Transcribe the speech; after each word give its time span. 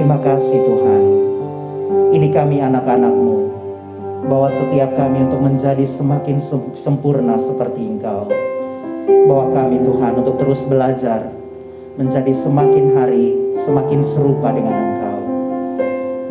Terima 0.00 0.16
kasih 0.16 0.64
Tuhan. 0.64 1.02
Ini 2.16 2.32
kami 2.32 2.56
anak-anakmu. 2.56 3.36
Bahwa 4.32 4.48
setiap 4.48 4.96
kami 4.96 5.28
untuk 5.28 5.44
menjadi 5.44 5.84
semakin 5.84 6.40
sempurna 6.72 7.36
seperti 7.36 7.84
Engkau. 7.84 8.24
Bahwa 9.28 9.52
kami 9.52 9.76
Tuhan 9.84 10.16
untuk 10.16 10.40
terus 10.40 10.64
belajar. 10.72 11.28
Menjadi 12.00 12.32
semakin 12.32 12.96
hari 12.96 13.36
semakin 13.60 14.00
serupa 14.00 14.48
dengan 14.56 14.72
Engkau. 14.72 15.18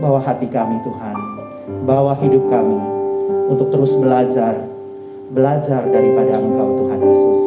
Bawa 0.01 0.17
hati 0.17 0.49
kami 0.49 0.81
Tuhan. 0.81 1.17
Bawa 1.85 2.17
hidup 2.25 2.49
kami 2.49 2.81
untuk 3.53 3.69
terus 3.69 3.93
belajar. 4.01 4.65
Belajar 5.29 5.85
daripada 5.93 6.41
Engkau 6.41 6.73
Tuhan 6.73 7.05
Yesus. 7.05 7.41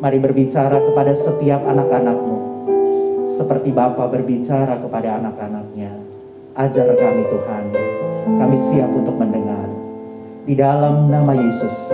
Mari 0.00 0.16
berbicara 0.16 0.80
kepada 0.80 1.12
setiap 1.12 1.60
anak-anakmu 1.68 2.45
seperti 3.36 3.68
Bapa 3.68 4.08
berbicara 4.08 4.80
kepada 4.80 5.20
anak-anaknya. 5.20 5.92
Ajar 6.56 6.88
kami 6.96 7.22
Tuhan, 7.28 7.64
kami 8.40 8.56
siap 8.56 8.88
untuk 8.88 9.20
mendengar. 9.20 9.68
Di 10.48 10.56
dalam 10.56 11.12
nama 11.12 11.36
Yesus, 11.36 11.92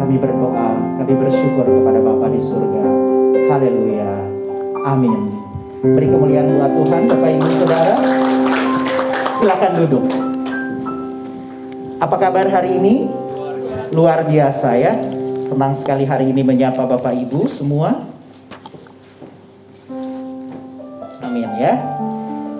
kami 0.00 0.16
berdoa, 0.16 0.96
kami 0.96 1.12
bersyukur 1.12 1.68
kepada 1.68 2.00
Bapa 2.00 2.32
di 2.32 2.40
surga. 2.40 2.86
Haleluya. 3.52 4.12
Amin. 4.88 5.28
Beri 5.84 6.08
kemuliaan 6.08 6.56
buat 6.56 6.72
Tuhan, 6.72 7.02
Bapak 7.04 7.30
Ibu 7.36 7.48
Saudara. 7.60 7.94
Silakan 9.36 9.72
duduk. 9.84 10.04
Apa 12.00 12.16
kabar 12.16 12.48
hari 12.48 12.80
ini? 12.80 13.12
Luar 13.92 14.24
biasa 14.24 14.72
ya. 14.80 14.96
Senang 15.44 15.76
sekali 15.76 16.08
hari 16.08 16.32
ini 16.32 16.40
menyapa 16.40 16.88
Bapak 16.88 17.12
Ibu 17.12 17.44
semua. 17.44 18.08
Ya. 21.58 21.74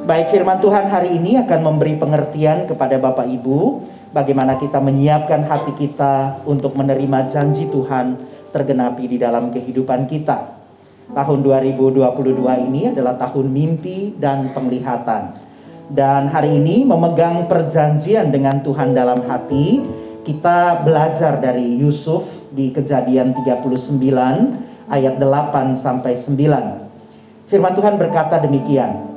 Baik 0.05 0.35
firman 0.35 0.59
Tuhan 0.59 0.91
hari 0.91 1.15
ini 1.21 1.39
akan 1.39 1.61
memberi 1.63 1.95
pengertian 1.95 2.67
kepada 2.67 2.99
Bapak 2.99 3.29
Ibu 3.29 3.87
bagaimana 4.11 4.59
kita 4.59 4.83
menyiapkan 4.83 5.47
hati 5.47 5.77
kita 5.79 6.43
untuk 6.49 6.75
menerima 6.75 7.29
janji 7.31 7.71
Tuhan 7.71 8.19
tergenapi 8.51 9.05
di 9.07 9.17
dalam 9.21 9.55
kehidupan 9.55 10.09
kita. 10.11 10.59
Tahun 11.09 11.39
2022 11.41 12.05
ini 12.69 12.93
adalah 12.93 13.17
tahun 13.17 13.47
mimpi 13.49 14.17
dan 14.17 14.49
penglihatan. 14.53 15.37
Dan 15.89 16.29
hari 16.29 16.61
ini 16.61 16.85
memegang 16.85 17.49
perjanjian 17.49 18.29
dengan 18.29 18.61
Tuhan 18.61 18.93
dalam 18.93 19.25
hati, 19.25 19.81
kita 20.25 20.85
belajar 20.85 21.41
dari 21.41 21.81
Yusuf 21.81 22.53
di 22.53 22.77
Kejadian 22.77 23.33
39 23.33 24.93
ayat 24.93 25.17
8 25.17 25.81
sampai 25.81 26.13
9. 26.13 26.88
Firman 27.49 27.73
Tuhan 27.73 27.97
berkata 27.97 28.45
demikian. 28.45 29.09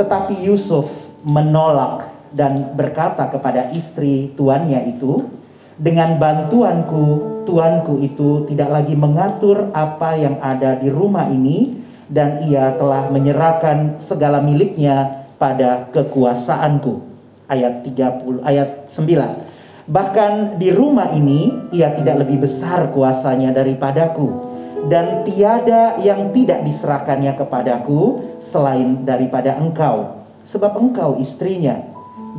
Tetapi 0.00 0.48
Yusuf 0.48 0.88
menolak 1.28 2.08
dan 2.32 2.72
berkata 2.72 3.28
kepada 3.28 3.68
istri 3.76 4.32
tuannya 4.32 4.96
itu, 4.96 5.28
dengan 5.76 6.16
bantuanku, 6.16 7.04
tuanku 7.44 8.00
itu 8.00 8.48
tidak 8.48 8.72
lagi 8.72 8.96
mengatur 8.96 9.68
apa 9.76 10.16
yang 10.16 10.40
ada 10.40 10.80
di 10.80 10.88
rumah 10.88 11.28
ini 11.28 11.84
dan 12.08 12.40
ia 12.48 12.80
telah 12.80 13.12
menyerahkan 13.12 14.00
segala 14.00 14.40
miliknya 14.40 15.28
pada 15.36 15.84
kekuasaanku. 15.92 17.12
Ayat 17.44 17.84
30 17.84 18.40
ayat 18.40 18.88
9. 18.88 19.84
Bahkan 19.84 20.56
di 20.56 20.72
rumah 20.72 21.12
ini 21.12 21.68
ia 21.76 21.92
tidak 21.92 22.24
lebih 22.24 22.48
besar 22.48 22.88
kuasanya 22.94 23.52
daripadaku 23.52 24.49
dan 24.88 25.26
tiada 25.28 26.00
yang 26.00 26.32
tidak 26.32 26.64
diserahkannya 26.64 27.36
kepadaku 27.36 28.32
selain 28.40 29.04
daripada 29.04 29.58
engkau, 29.60 30.24
sebab 30.46 30.80
engkau 30.80 31.20
istrinya. 31.20 31.76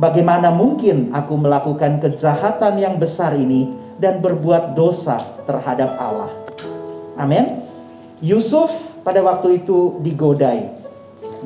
Bagaimana 0.00 0.50
mungkin 0.50 1.12
aku 1.12 1.36
melakukan 1.36 2.00
kejahatan 2.00 2.80
yang 2.80 2.96
besar 2.96 3.36
ini 3.36 3.70
dan 4.00 4.18
berbuat 4.18 4.72
dosa 4.74 5.20
terhadap 5.46 5.94
Allah? 6.00 6.32
Amin. 7.14 7.62
Yusuf 8.24 8.72
pada 9.04 9.20
waktu 9.20 9.62
itu 9.62 10.00
digodai. 10.00 10.80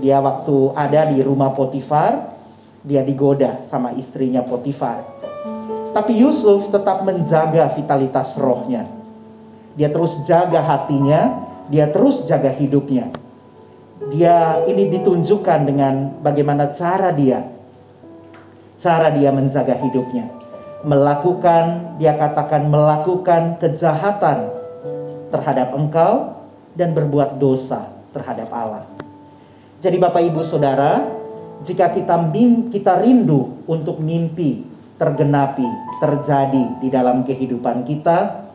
Dia 0.01 0.23
waktu 0.23 0.73
ada 0.79 1.11
di 1.11 1.21
rumah 1.21 1.53
Potifar, 1.53 2.33
dia 2.87 3.03
digoda 3.03 3.61
sama 3.67 3.93
istrinya 3.99 4.47
Potifar. 4.47 5.03
Tapi 5.93 6.13
Yusuf 6.23 6.69
tetap 6.71 7.03
menjaga 7.03 7.73
vitalitas 7.73 8.37
rohnya 8.37 8.96
dia 9.77 9.93
terus 9.93 10.25
jaga 10.25 10.65
hatinya, 10.65 11.47
dia 11.69 11.87
terus 11.93 12.25
jaga 12.25 12.51
hidupnya. 12.51 13.13
Dia 14.13 14.65
ini 14.69 14.93
ditunjukkan 14.93 15.61
dengan 15.65 16.21
bagaimana 16.21 16.73
cara 16.73 17.13
dia 17.13 17.57
cara 18.81 19.13
dia 19.13 19.33
menjaga 19.33 19.77
hidupnya. 19.81 20.29
Melakukan, 20.87 21.99
dia 21.99 22.15
katakan 22.15 22.69
melakukan 22.71 23.59
kejahatan 23.59 24.53
terhadap 25.35 25.75
engkau 25.75 26.39
dan 26.79 26.95
berbuat 26.95 27.43
dosa 27.43 27.91
terhadap 28.15 28.47
Allah. 28.55 28.85
Jadi 29.83 29.99
Bapak 29.99 30.23
Ibu 30.23 30.47
Saudara, 30.47 31.03
jika 31.67 31.91
kita 31.91 32.31
kita 32.71 33.03
rindu 33.03 33.67
untuk 33.67 33.99
mimpi 33.99 34.63
tergenapi, 34.97 35.67
terjadi 36.01 36.81
di 36.81 36.89
dalam 36.89 37.27
kehidupan 37.27 37.83
kita, 37.85 38.46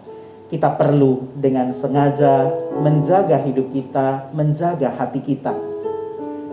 kita 0.51 0.75
perlu 0.75 1.31
dengan 1.39 1.71
sengaja 1.71 2.51
menjaga 2.83 3.39
hidup 3.39 3.71
kita, 3.71 4.27
menjaga 4.35 4.91
hati 4.99 5.23
kita. 5.23 5.55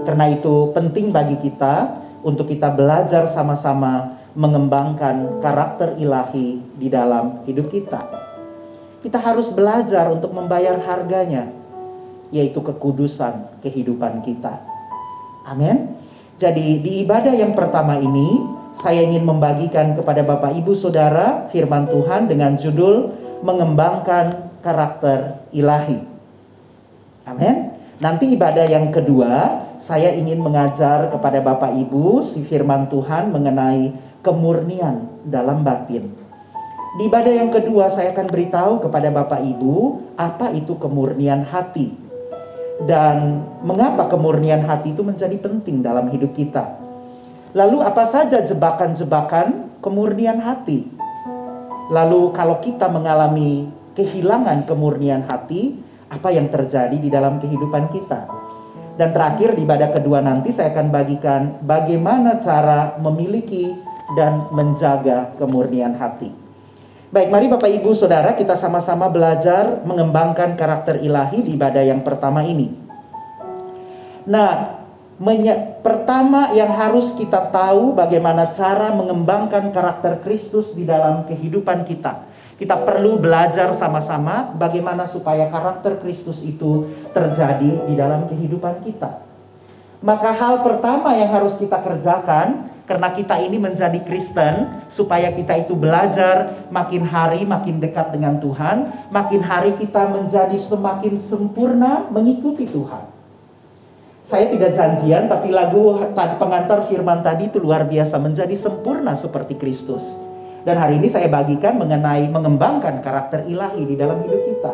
Karena 0.06 0.30
itu 0.30 0.70
penting 0.70 1.10
bagi 1.10 1.34
kita 1.42 1.98
untuk 2.22 2.46
kita 2.46 2.70
belajar 2.70 3.26
sama-sama 3.26 4.22
mengembangkan 4.38 5.42
karakter 5.42 5.98
ilahi 5.98 6.62
di 6.78 6.86
dalam 6.86 7.42
hidup 7.42 7.66
kita. 7.74 7.98
Kita 9.02 9.18
harus 9.18 9.50
belajar 9.50 10.06
untuk 10.14 10.30
membayar 10.30 10.78
harganya, 10.78 11.50
yaitu 12.30 12.62
kekudusan 12.62 13.58
kehidupan 13.66 14.22
kita. 14.22 14.62
Amin. 15.42 15.98
Jadi 16.38 16.78
di 16.86 17.02
ibadah 17.02 17.34
yang 17.34 17.50
pertama 17.50 17.98
ini, 17.98 18.46
saya 18.70 19.02
ingin 19.02 19.26
membagikan 19.26 19.98
kepada 19.98 20.22
Bapak 20.22 20.54
Ibu 20.54 20.70
Saudara 20.78 21.50
firman 21.50 21.90
Tuhan 21.90 22.30
dengan 22.30 22.54
judul 22.54 23.26
mengembangkan 23.42 24.50
karakter 24.60 25.42
ilahi. 25.54 26.02
Amin. 27.28 27.76
Nanti 27.98 28.30
ibadah 28.32 28.66
yang 28.66 28.94
kedua, 28.94 29.64
saya 29.78 30.14
ingin 30.14 30.38
mengajar 30.38 31.10
kepada 31.10 31.42
Bapak 31.42 31.74
Ibu 31.74 32.22
si 32.22 32.46
firman 32.46 32.90
Tuhan 32.90 33.30
mengenai 33.34 33.94
kemurnian 34.22 35.06
dalam 35.26 35.62
batin. 35.62 36.10
Di 36.98 37.06
ibadah 37.06 37.30
yang 37.30 37.50
kedua 37.54 37.86
saya 37.94 38.10
akan 38.10 38.26
beritahu 38.26 38.82
kepada 38.82 39.12
Bapak 39.14 39.38
Ibu 39.38 40.02
apa 40.18 40.50
itu 40.50 40.74
kemurnian 40.78 41.46
hati. 41.46 41.94
Dan 42.78 43.42
mengapa 43.66 44.06
kemurnian 44.06 44.62
hati 44.62 44.94
itu 44.94 45.02
menjadi 45.02 45.34
penting 45.38 45.82
dalam 45.82 46.10
hidup 46.14 46.34
kita. 46.34 46.78
Lalu 47.54 47.82
apa 47.82 48.06
saja 48.06 48.42
jebakan-jebakan 48.42 49.78
kemurnian 49.82 50.38
hati? 50.38 50.97
Lalu 51.88 52.36
kalau 52.36 52.60
kita 52.60 52.86
mengalami 52.92 53.68
kehilangan 53.96 54.68
kemurnian 54.68 55.24
hati, 55.24 55.80
apa 56.08 56.28
yang 56.32 56.52
terjadi 56.52 56.96
di 56.96 57.08
dalam 57.08 57.40
kehidupan 57.40 57.88
kita? 57.88 58.28
Dan 58.98 59.14
terakhir 59.14 59.54
di 59.54 59.62
ibadah 59.62 59.94
kedua 59.94 60.18
nanti 60.20 60.50
saya 60.50 60.74
akan 60.74 60.90
bagikan 60.90 61.62
bagaimana 61.62 62.42
cara 62.42 62.98
memiliki 62.98 63.72
dan 64.18 64.50
menjaga 64.50 65.32
kemurnian 65.38 65.94
hati. 65.94 66.34
Baik, 67.08 67.32
mari 67.32 67.48
Bapak 67.48 67.72
Ibu 67.72 67.96
Saudara 67.96 68.36
kita 68.36 68.52
sama-sama 68.52 69.08
belajar 69.08 69.80
mengembangkan 69.88 70.52
karakter 70.60 71.00
ilahi 71.00 71.40
di 71.40 71.56
ibadah 71.56 71.80
yang 71.80 72.04
pertama 72.04 72.44
ini. 72.44 72.68
Nah, 74.28 74.77
pertama 75.82 76.54
yang 76.54 76.70
harus 76.70 77.18
kita 77.18 77.50
tahu 77.50 77.90
bagaimana 77.90 78.54
cara 78.54 78.94
mengembangkan 78.94 79.74
karakter 79.74 80.22
Kristus 80.22 80.78
di 80.78 80.86
dalam 80.86 81.26
kehidupan 81.26 81.82
kita. 81.82 82.22
Kita 82.54 82.78
perlu 82.86 83.18
belajar 83.18 83.74
sama-sama 83.74 84.54
bagaimana 84.54 85.10
supaya 85.10 85.50
karakter 85.50 85.98
Kristus 85.98 86.46
itu 86.46 86.90
terjadi 87.10 87.86
di 87.86 87.94
dalam 87.98 88.30
kehidupan 88.30 88.82
kita. 88.82 89.26
Maka 89.98 90.30
hal 90.30 90.62
pertama 90.62 91.10
yang 91.18 91.34
harus 91.34 91.58
kita 91.58 91.82
kerjakan 91.82 92.70
karena 92.86 93.10
kita 93.10 93.42
ini 93.42 93.58
menjadi 93.58 93.98
Kristen 94.06 94.86
supaya 94.86 95.34
kita 95.34 95.66
itu 95.66 95.74
belajar 95.74 96.66
makin 96.70 97.02
hari 97.02 97.42
makin 97.42 97.82
dekat 97.82 98.14
dengan 98.14 98.38
Tuhan, 98.38 99.10
makin 99.10 99.42
hari 99.42 99.74
kita 99.74 100.06
menjadi 100.14 100.54
semakin 100.54 101.18
sempurna 101.18 102.06
mengikuti 102.10 102.70
Tuhan 102.70 103.17
saya 104.28 104.52
tidak 104.52 104.76
janjian 104.76 105.24
tapi 105.24 105.48
lagu 105.48 105.96
pengantar 106.12 106.84
firman 106.84 107.24
tadi 107.24 107.48
itu 107.48 107.56
luar 107.56 107.88
biasa 107.88 108.20
menjadi 108.20 108.52
sempurna 108.52 109.16
seperti 109.16 109.56
Kristus. 109.56 110.04
Dan 110.68 110.76
hari 110.76 111.00
ini 111.00 111.08
saya 111.08 111.32
bagikan 111.32 111.80
mengenai 111.80 112.28
mengembangkan 112.28 113.00
karakter 113.00 113.48
ilahi 113.48 113.88
di 113.88 113.96
dalam 113.96 114.20
hidup 114.20 114.44
kita. 114.44 114.72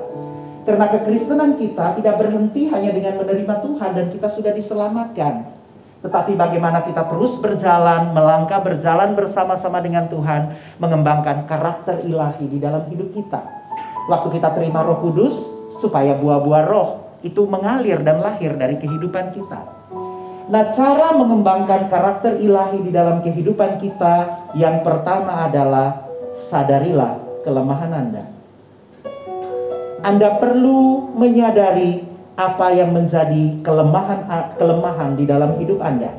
Karena 0.66 0.90
kekristenan 0.90 1.54
kita 1.54 1.94
tidak 1.94 2.18
berhenti 2.18 2.66
hanya 2.66 2.90
dengan 2.90 3.14
menerima 3.22 3.54
Tuhan 3.62 3.90
dan 3.94 4.06
kita 4.10 4.26
sudah 4.26 4.50
diselamatkan. 4.50 5.54
tetapi 6.04 6.36
bagaimana 6.36 6.84
kita 6.84 7.08
terus 7.08 7.40
berjalan, 7.40 8.12
melangkah 8.12 8.60
berjalan 8.60 9.16
bersama-sama 9.16 9.80
dengan 9.80 10.04
Tuhan, 10.04 10.52
mengembangkan 10.76 11.48
karakter 11.48 12.04
ilahi 12.04 12.44
di 12.44 12.60
dalam 12.60 12.84
hidup 12.92 13.08
kita. 13.08 13.40
Waktu 14.12 14.36
kita 14.36 14.52
terima 14.52 14.84
Roh 14.84 15.00
Kudus, 15.00 15.64
supaya 15.80 16.12
buah-buah 16.12 16.64
roh 16.68 17.03
itu 17.24 17.48
mengalir 17.48 18.04
dan 18.04 18.20
lahir 18.20 18.52
dari 18.54 18.76
kehidupan 18.76 19.32
kita. 19.32 19.64
Nah, 20.44 20.68
cara 20.76 21.16
mengembangkan 21.16 21.88
karakter 21.88 22.36
ilahi 22.36 22.84
di 22.84 22.92
dalam 22.92 23.24
kehidupan 23.24 23.80
kita 23.80 24.44
yang 24.52 24.84
pertama 24.84 25.48
adalah 25.48 26.04
sadarilah 26.36 27.16
kelemahan 27.40 27.92
Anda. 27.96 28.24
Anda 30.04 30.36
perlu 30.36 31.16
menyadari 31.16 32.04
apa 32.36 32.76
yang 32.76 32.92
menjadi 32.92 33.64
kelemahan 33.64 34.52
kelemahan 34.60 35.16
di 35.16 35.24
dalam 35.24 35.56
hidup 35.56 35.80
Anda. 35.80 36.12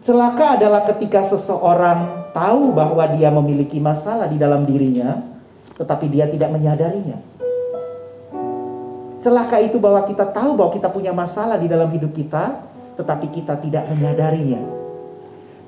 Celaka 0.00 0.54
adalah 0.54 0.86
ketika 0.86 1.26
seseorang 1.26 2.30
tahu 2.30 2.70
bahwa 2.72 3.04
dia 3.10 3.28
memiliki 3.34 3.82
masalah 3.82 4.30
di 4.30 4.38
dalam 4.38 4.62
dirinya, 4.62 5.18
tetapi 5.76 6.06
dia 6.06 6.30
tidak 6.30 6.54
menyadarinya. 6.54 7.18
Celaka 9.20 9.60
itu 9.60 9.76
bahwa 9.76 10.00
kita 10.08 10.24
tahu 10.32 10.56
bahwa 10.56 10.72
kita 10.72 10.88
punya 10.88 11.12
masalah 11.12 11.60
di 11.60 11.68
dalam 11.68 11.92
hidup 11.92 12.16
kita, 12.16 12.64
tetapi 12.96 13.28
kita 13.28 13.60
tidak 13.60 13.84
menyadarinya. 13.92 14.60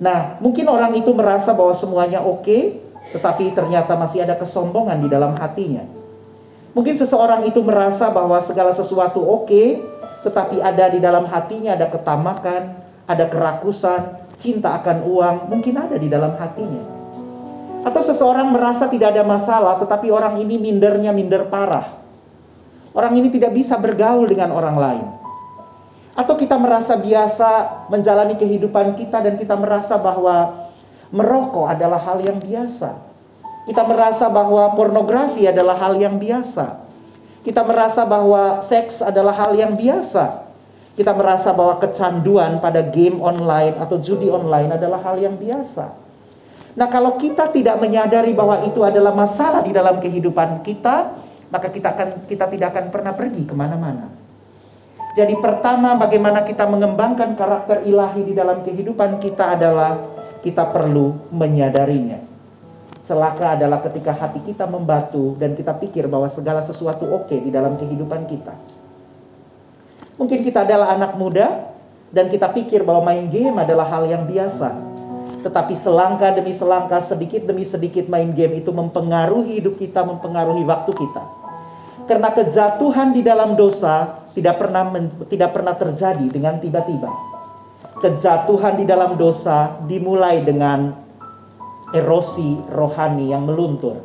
Nah, 0.01 0.41
mungkin 0.41 0.67
orang 0.73 0.97
itu 0.97 1.13
merasa 1.13 1.53
bahwa 1.53 1.77
semuanya 1.77 2.25
oke, 2.25 2.81
tetapi 3.13 3.53
ternyata 3.53 3.93
masih 3.95 4.25
ada 4.25 4.35
kesombongan 4.41 4.99
di 5.05 5.09
dalam 5.13 5.37
hatinya. 5.37 5.85
Mungkin 6.73 6.97
seseorang 6.97 7.45
itu 7.45 7.61
merasa 7.61 8.09
bahwa 8.09 8.41
segala 8.41 8.73
sesuatu 8.73 9.21
oke, 9.21 9.85
tetapi 10.25 10.65
ada 10.65 10.89
di 10.89 10.99
dalam 10.99 11.29
hatinya 11.29 11.77
ada 11.77 11.93
ketamakan, 11.93 12.73
ada 13.05 13.29
kerakusan, 13.29 14.17
cinta 14.41 14.81
akan 14.81 15.05
uang, 15.05 15.37
mungkin 15.53 15.77
ada 15.77 16.01
di 16.01 16.09
dalam 16.09 16.33
hatinya. 16.41 16.83
Atau 17.85 18.01
seseorang 18.01 18.49
merasa 18.49 18.89
tidak 18.89 19.13
ada 19.13 19.23
masalah, 19.23 19.77
tetapi 19.77 20.09
orang 20.09 20.41
ini 20.41 20.57
mindernya 20.57 21.13
minder 21.13 21.45
parah. 21.53 22.02
Orang 22.93 23.17
ini 23.17 23.33
tidak 23.33 23.57
bisa 23.57 23.81
bergaul 23.81 24.29
dengan 24.29 24.53
orang 24.53 24.77
lain. 24.77 25.07
Atau 26.13 26.37
kita 26.37 26.61
merasa 26.61 27.01
biasa 27.01 27.85
menjalani 27.89 28.37
kehidupan 28.37 28.93
kita 29.01 29.25
dan 29.25 29.41
kita 29.41 29.57
merasa 29.57 29.97
bahwa 29.97 30.69
merokok 31.09 31.73
adalah 31.73 31.97
hal 32.05 32.21
yang 32.21 32.37
biasa. 32.37 33.01
Kita 33.65 33.83
merasa 33.89 34.29
bahwa 34.29 34.77
pornografi 34.77 35.49
adalah 35.49 35.79
hal 35.81 35.97
yang 35.97 36.21
biasa. 36.21 36.85
Kita 37.41 37.65
merasa 37.65 38.05
bahwa 38.05 38.61
seks 38.61 39.01
adalah 39.01 39.33
hal 39.41 39.57
yang 39.57 39.73
biasa. 39.73 40.45
Kita 40.93 41.17
merasa 41.17 41.57
bahwa 41.57 41.81
kecanduan 41.81 42.61
pada 42.61 42.85
game 42.85 43.17
online 43.25 43.81
atau 43.81 43.97
judi 43.97 44.29
online 44.29 44.77
adalah 44.77 45.01
hal 45.01 45.17
yang 45.17 45.41
biasa. 45.41 45.97
Nah, 46.77 46.89
kalau 46.93 47.17
kita 47.17 47.49
tidak 47.53 47.81
menyadari 47.81 48.37
bahwa 48.37 48.61
itu 48.65 48.85
adalah 48.85 49.13
masalah 49.17 49.65
di 49.65 49.73
dalam 49.73 50.01
kehidupan 50.01 50.61
kita, 50.61 51.22
maka 51.53 51.69
kita 51.69 51.93
akan 51.93 52.09
kita 52.25 52.49
tidak 52.49 52.73
akan 52.73 52.89
pernah 52.89 53.13
pergi 53.13 53.45
ke 53.45 53.53
mana-mana. 53.53 54.09
Jadi 55.13 55.37
pertama 55.37 55.93
bagaimana 56.01 56.41
kita 56.49 56.65
mengembangkan 56.65 57.37
karakter 57.37 57.85
ilahi 57.85 58.25
di 58.25 58.33
dalam 58.33 58.65
kehidupan 58.65 59.21
kita 59.21 59.61
adalah 59.61 60.01
kita 60.41 60.73
perlu 60.73 61.29
menyadarinya. 61.29 62.17
Celaka 63.05 63.61
adalah 63.61 63.85
ketika 63.85 64.17
hati 64.17 64.41
kita 64.41 64.65
membatu 64.65 65.37
dan 65.37 65.53
kita 65.53 65.77
pikir 65.77 66.09
bahwa 66.09 66.33
segala 66.33 66.65
sesuatu 66.65 67.05
oke 67.13 67.37
di 67.37 67.53
dalam 67.53 67.77
kehidupan 67.77 68.25
kita. 68.25 68.57
Mungkin 70.17 70.41
kita 70.41 70.65
adalah 70.65 70.97
anak 70.97 71.21
muda 71.21 71.77
dan 72.09 72.33
kita 72.33 72.49
pikir 72.49 72.81
bahwa 72.81 73.13
main 73.13 73.29
game 73.29 73.53
adalah 73.61 73.85
hal 73.93 74.09
yang 74.09 74.25
biasa. 74.25 74.73
Tetapi 75.45 75.75
selangkah 75.75 76.31
demi 76.33 76.55
selangkah, 76.55 77.03
sedikit 77.03 77.45
demi 77.45 77.67
sedikit 77.67 78.07
main 78.07 78.31
game 78.33 78.63
itu 78.63 78.71
mempengaruhi 78.71 79.61
hidup 79.61 79.77
kita, 79.77 80.07
mempengaruhi 80.07 80.63
waktu 80.63 80.95
kita. 80.95 81.42
Karena 82.13 82.29
kejatuhan 82.29 83.17
di 83.17 83.25
dalam 83.25 83.57
dosa 83.57 84.29
tidak 84.37 84.61
pernah 84.61 84.93
tidak 85.33 85.57
pernah 85.57 85.73
terjadi 85.73 86.29
dengan 86.29 86.61
tiba-tiba. 86.61 87.09
Kejatuhan 88.05 88.77
di 88.77 88.85
dalam 88.85 89.17
dosa 89.17 89.81
dimulai 89.89 90.45
dengan 90.45 90.93
erosi 91.97 92.61
rohani 92.69 93.33
yang 93.33 93.49
meluntur. 93.49 94.05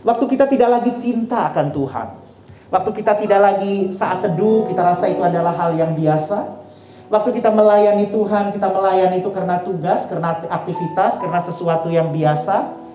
Waktu 0.00 0.24
kita 0.32 0.48
tidak 0.48 0.80
lagi 0.80 0.96
cinta 0.96 1.52
akan 1.52 1.76
Tuhan. 1.76 2.08
Waktu 2.72 2.90
kita 3.04 3.20
tidak 3.20 3.40
lagi 3.44 3.92
saat 3.92 4.24
teduh, 4.24 4.64
kita 4.72 4.80
rasa 4.80 5.04
itu 5.04 5.20
adalah 5.20 5.52
hal 5.60 5.76
yang 5.76 5.92
biasa. 5.92 6.56
Waktu 7.12 7.36
kita 7.36 7.52
melayani 7.52 8.08
Tuhan, 8.08 8.48
kita 8.56 8.72
melayani 8.72 9.20
itu 9.20 9.28
karena 9.28 9.60
tugas, 9.60 10.08
karena 10.08 10.40
aktivitas, 10.48 11.20
karena 11.20 11.44
sesuatu 11.44 11.92
yang 11.92 12.16
biasa. 12.16 12.85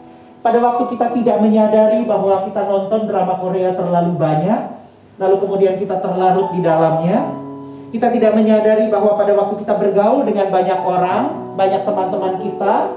Pada 0.41 0.57
waktu 0.57 0.97
kita 0.97 1.13
tidak 1.13 1.38
menyadari 1.38 2.01
bahwa 2.09 2.41
kita 2.49 2.65
nonton 2.65 3.05
drama 3.05 3.38
Korea 3.38 3.77
terlalu 3.77 4.17
banyak, 4.17 4.61
lalu 5.21 5.35
kemudian 5.38 5.77
kita 5.77 6.01
terlarut 6.01 6.49
di 6.49 6.65
dalamnya, 6.65 7.29
kita 7.93 8.09
tidak 8.09 8.33
menyadari 8.33 8.89
bahwa 8.89 9.21
pada 9.21 9.38
waktu 9.38 9.61
kita 9.61 9.77
bergaul 9.77 10.25
dengan 10.25 10.49
banyak 10.49 10.79
orang, 10.81 11.53
banyak 11.53 11.85
teman-teman 11.85 12.41
kita, 12.41 12.89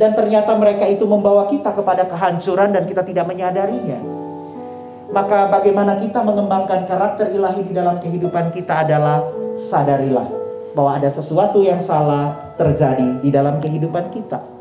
dan 0.00 0.16
ternyata 0.16 0.56
mereka 0.56 0.88
itu 0.88 1.04
membawa 1.04 1.44
kita 1.52 1.76
kepada 1.76 2.08
kehancuran 2.08 2.72
dan 2.72 2.88
kita 2.88 3.04
tidak 3.04 3.28
menyadarinya. 3.28 4.00
Maka 5.12 5.52
bagaimana 5.52 6.00
kita 6.00 6.24
mengembangkan 6.24 6.88
karakter 6.88 7.28
ilahi 7.28 7.60
di 7.60 7.76
dalam 7.76 8.00
kehidupan 8.00 8.56
kita 8.56 8.88
adalah 8.88 9.20
sadarilah 9.60 10.28
bahwa 10.72 10.96
ada 10.96 11.12
sesuatu 11.12 11.60
yang 11.60 11.80
salah 11.80 12.56
terjadi 12.56 13.20
di 13.20 13.28
dalam 13.28 13.60
kehidupan 13.60 14.08
kita. 14.16 14.55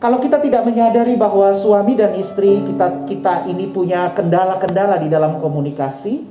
Kalau 0.00 0.16
kita 0.16 0.40
tidak 0.40 0.64
menyadari 0.64 1.12
bahwa 1.20 1.52
suami 1.52 1.92
dan 1.92 2.16
istri 2.16 2.64
kita 2.64 3.04
kita 3.04 3.44
ini 3.52 3.68
punya 3.68 4.08
kendala-kendala 4.16 4.96
di 4.96 5.12
dalam 5.12 5.44
komunikasi, 5.44 6.24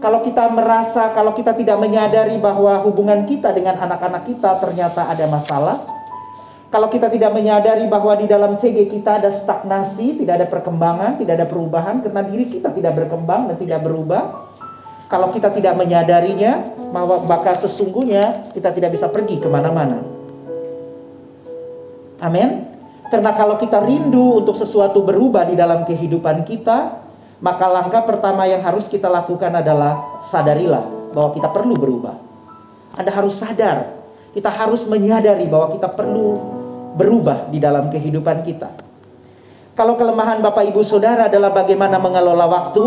kalau 0.00 0.24
kita 0.24 0.48
merasa 0.48 1.12
kalau 1.12 1.36
kita 1.36 1.52
tidak 1.52 1.76
menyadari 1.76 2.40
bahwa 2.40 2.80
hubungan 2.80 3.28
kita 3.28 3.52
dengan 3.52 3.76
anak-anak 3.76 4.24
kita 4.24 4.56
ternyata 4.56 5.04
ada 5.04 5.28
masalah, 5.28 5.84
kalau 6.72 6.88
kita 6.88 7.12
tidak 7.12 7.36
menyadari 7.36 7.84
bahwa 7.92 8.16
di 8.16 8.24
dalam 8.24 8.56
CG 8.56 8.88
kita 8.88 9.20
ada 9.20 9.28
stagnasi, 9.28 10.24
tidak 10.24 10.40
ada 10.40 10.48
perkembangan, 10.48 11.20
tidak 11.20 11.44
ada 11.44 11.46
perubahan 11.52 12.00
karena 12.00 12.24
diri 12.24 12.48
kita 12.48 12.72
tidak 12.72 12.96
berkembang 13.04 13.52
dan 13.52 13.60
tidak 13.60 13.84
berubah. 13.84 14.48
Kalau 15.12 15.28
kita 15.28 15.52
tidak 15.52 15.76
menyadarinya, 15.76 16.72
maka 17.28 17.52
sesungguhnya 17.52 18.48
kita 18.56 18.72
tidak 18.72 18.96
bisa 18.96 19.12
pergi 19.12 19.44
ke 19.44 19.48
mana-mana. 19.52 20.22
Amin. 22.22 22.71
Karena 23.12 23.36
kalau 23.36 23.60
kita 23.60 23.84
rindu 23.84 24.40
untuk 24.40 24.56
sesuatu 24.56 25.04
berubah 25.04 25.44
di 25.44 25.52
dalam 25.52 25.84
kehidupan 25.84 26.48
kita, 26.48 27.04
maka 27.44 27.68
langkah 27.68 28.08
pertama 28.08 28.48
yang 28.48 28.64
harus 28.64 28.88
kita 28.88 29.04
lakukan 29.12 29.52
adalah 29.52 30.16
sadarilah 30.24 31.12
bahwa 31.12 31.36
kita 31.36 31.52
perlu 31.52 31.76
berubah. 31.76 32.16
Anda 32.96 33.12
harus 33.12 33.36
sadar, 33.36 33.92
kita 34.32 34.48
harus 34.48 34.88
menyadari 34.88 35.44
bahwa 35.44 35.76
kita 35.76 35.92
perlu 35.92 36.40
berubah 36.96 37.52
di 37.52 37.60
dalam 37.60 37.92
kehidupan 37.92 38.48
kita. 38.48 38.72
Kalau 39.76 40.00
kelemahan 40.00 40.40
Bapak 40.40 40.72
Ibu 40.72 40.80
Saudara 40.80 41.28
adalah 41.28 41.52
bagaimana 41.52 42.00
mengelola 42.00 42.48
waktu, 42.48 42.84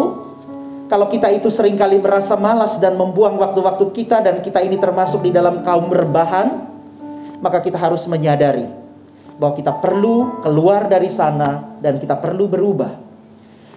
kalau 0.89 1.05
kita 1.05 1.29
itu 1.37 1.53
sering 1.53 1.77
kali 1.77 2.01
merasa 2.01 2.33
malas 2.33 2.81
dan 2.81 2.97
membuang 2.97 3.37
waktu-waktu 3.37 3.93
kita 3.93 4.25
dan 4.25 4.41
kita 4.41 4.57
ini 4.65 4.81
termasuk 4.81 5.21
di 5.21 5.29
dalam 5.29 5.61
kaum 5.61 5.85
berbahan, 5.85 6.65
maka 7.45 7.61
kita 7.61 7.77
harus 7.77 8.09
menyadari 8.09 8.84
bahwa 9.35 9.53
kita 9.55 9.73
perlu 9.83 10.39
keluar 10.39 10.87
dari 10.87 11.11
sana 11.11 11.77
dan 11.83 11.99
kita 11.99 12.15
perlu 12.19 12.47
berubah. 12.47 13.03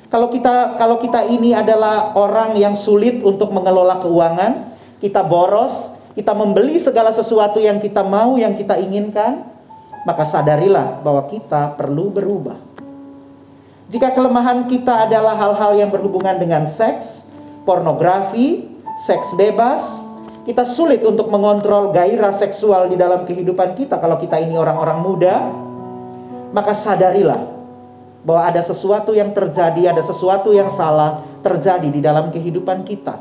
Kalau 0.08 0.32
kita 0.32 0.80
kalau 0.80 0.96
kita 1.02 1.28
ini 1.28 1.52
adalah 1.52 2.16
orang 2.16 2.56
yang 2.56 2.72
sulit 2.72 3.20
untuk 3.20 3.52
mengelola 3.52 4.00
keuangan, 4.00 4.72
kita 5.04 5.20
boros, 5.20 6.00
kita 6.16 6.32
membeli 6.32 6.80
segala 6.80 7.12
sesuatu 7.12 7.60
yang 7.60 7.76
kita 7.76 8.00
mau, 8.00 8.40
yang 8.40 8.56
kita 8.56 8.80
inginkan, 8.80 9.44
maka 10.08 10.24
sadarilah 10.24 11.04
bahwa 11.04 11.28
kita 11.28 11.76
perlu 11.76 12.08
berubah. 12.08 12.56
Jika 13.88 14.12
kelemahan 14.12 14.68
kita 14.68 15.08
adalah 15.08 15.36
hal-hal 15.36 15.76
yang 15.76 15.90
berhubungan 15.92 16.36
dengan 16.40 16.64
seks, 16.64 17.32
pornografi, 17.68 18.68
seks 19.04 19.36
bebas, 19.36 20.07
kita 20.48 20.64
sulit 20.64 21.04
untuk 21.04 21.28
mengontrol 21.28 21.92
gairah 21.92 22.32
seksual 22.32 22.88
di 22.88 22.96
dalam 22.96 23.28
kehidupan 23.28 23.76
kita 23.76 24.00
kalau 24.00 24.16
kita 24.16 24.40
ini 24.40 24.56
orang-orang 24.56 24.98
muda, 25.04 25.34
maka 26.56 26.72
sadarilah 26.72 27.44
bahwa 28.24 28.48
ada 28.48 28.64
sesuatu 28.64 29.12
yang 29.12 29.36
terjadi, 29.36 29.92
ada 29.92 30.00
sesuatu 30.00 30.56
yang 30.56 30.72
salah 30.72 31.20
terjadi 31.44 31.92
di 31.92 32.00
dalam 32.00 32.32
kehidupan 32.32 32.88
kita. 32.88 33.20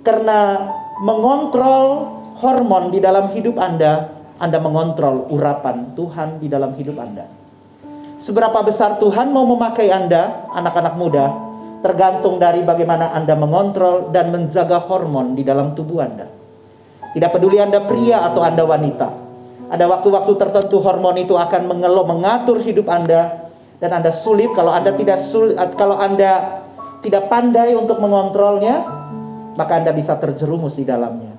Karena 0.00 0.72
mengontrol 1.04 2.16
hormon 2.40 2.88
di 2.88 3.04
dalam 3.04 3.28
hidup 3.36 3.60
Anda 3.60 4.18
anda 4.38 4.62
mengontrol 4.62 5.26
urapan 5.34 5.98
Tuhan 5.98 6.38
di 6.38 6.46
dalam 6.46 6.70
hidup 6.78 6.94
Anda. 7.02 7.26
Seberapa 8.22 8.62
besar 8.62 9.02
Tuhan 9.02 9.34
mau 9.34 9.42
memakai 9.42 9.90
Anda, 9.90 10.46
anak-anak 10.54 10.94
muda, 10.94 11.26
tergantung 11.80 12.42
dari 12.42 12.66
bagaimana 12.66 13.14
Anda 13.14 13.38
mengontrol 13.38 14.10
dan 14.10 14.34
menjaga 14.34 14.82
hormon 14.82 15.38
di 15.38 15.46
dalam 15.46 15.74
tubuh 15.78 16.02
Anda. 16.02 16.26
Tidak 17.14 17.30
peduli 17.32 17.58
Anda 17.62 17.82
pria 17.86 18.26
atau 18.28 18.42
Anda 18.42 18.62
wanita. 18.66 19.08
Ada 19.68 19.84
waktu-waktu 19.84 20.32
tertentu 20.40 20.80
hormon 20.80 21.16
itu 21.20 21.36
akan 21.36 21.68
mengelola 21.68 22.08
mengatur 22.08 22.58
hidup 22.60 22.88
Anda 22.88 23.50
dan 23.78 23.90
Anda 23.94 24.10
sulit 24.10 24.50
kalau 24.56 24.72
Anda 24.72 24.96
tidak 24.96 25.20
sulit 25.20 25.54
kalau 25.76 26.00
Anda 26.00 26.64
tidak 27.04 27.30
pandai 27.30 27.78
untuk 27.78 28.02
mengontrolnya, 28.02 28.82
maka 29.54 29.78
Anda 29.78 29.94
bisa 29.94 30.18
terjerumus 30.18 30.80
di 30.80 30.88
dalamnya. 30.88 31.36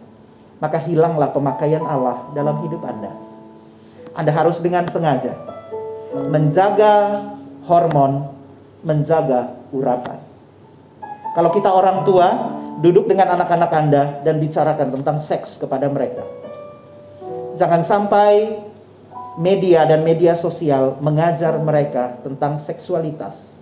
Maka 0.59 0.79
hilanglah 0.79 1.31
pemakaian 1.31 1.83
Allah 1.83 2.31
dalam 2.31 2.63
hidup 2.63 2.83
Anda. 2.85 3.11
Anda 4.15 4.31
harus 4.35 4.59
dengan 4.59 4.87
sengaja 4.87 5.49
menjaga 6.13 7.21
hormon, 7.69 8.33
menjaga 8.81 9.53
urapan. 9.69 10.28
Kalau 11.37 11.49
kita 11.53 11.69
orang 11.69 12.01
tua, 12.07 12.27
duduk 12.79 13.05
dengan 13.05 13.35
anak-anak 13.37 13.71
Anda 13.75 14.03
dan 14.23 14.39
bicarakan 14.39 14.95
tentang 14.95 15.17
seks 15.19 15.59
kepada 15.61 15.85
mereka. 15.91 16.23
Jangan 17.59 17.83
sampai 17.83 18.55
media 19.35 19.83
dan 19.83 20.01
media 20.01 20.33
sosial 20.39 20.95
mengajar 21.03 21.59
mereka 21.59 22.17
tentang 22.23 22.55
seksualitas. 22.57 23.59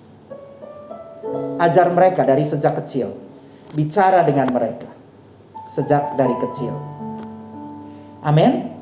Ajar 1.57 1.89
mereka 1.89 2.23
dari 2.23 2.45
sejak 2.45 2.77
kecil. 2.85 3.13
Bicara 3.73 4.23
dengan 4.23 4.47
mereka 4.53 4.87
sejak 5.73 6.15
dari 6.15 6.33
kecil. 6.39 6.73
Amin. 8.23 8.73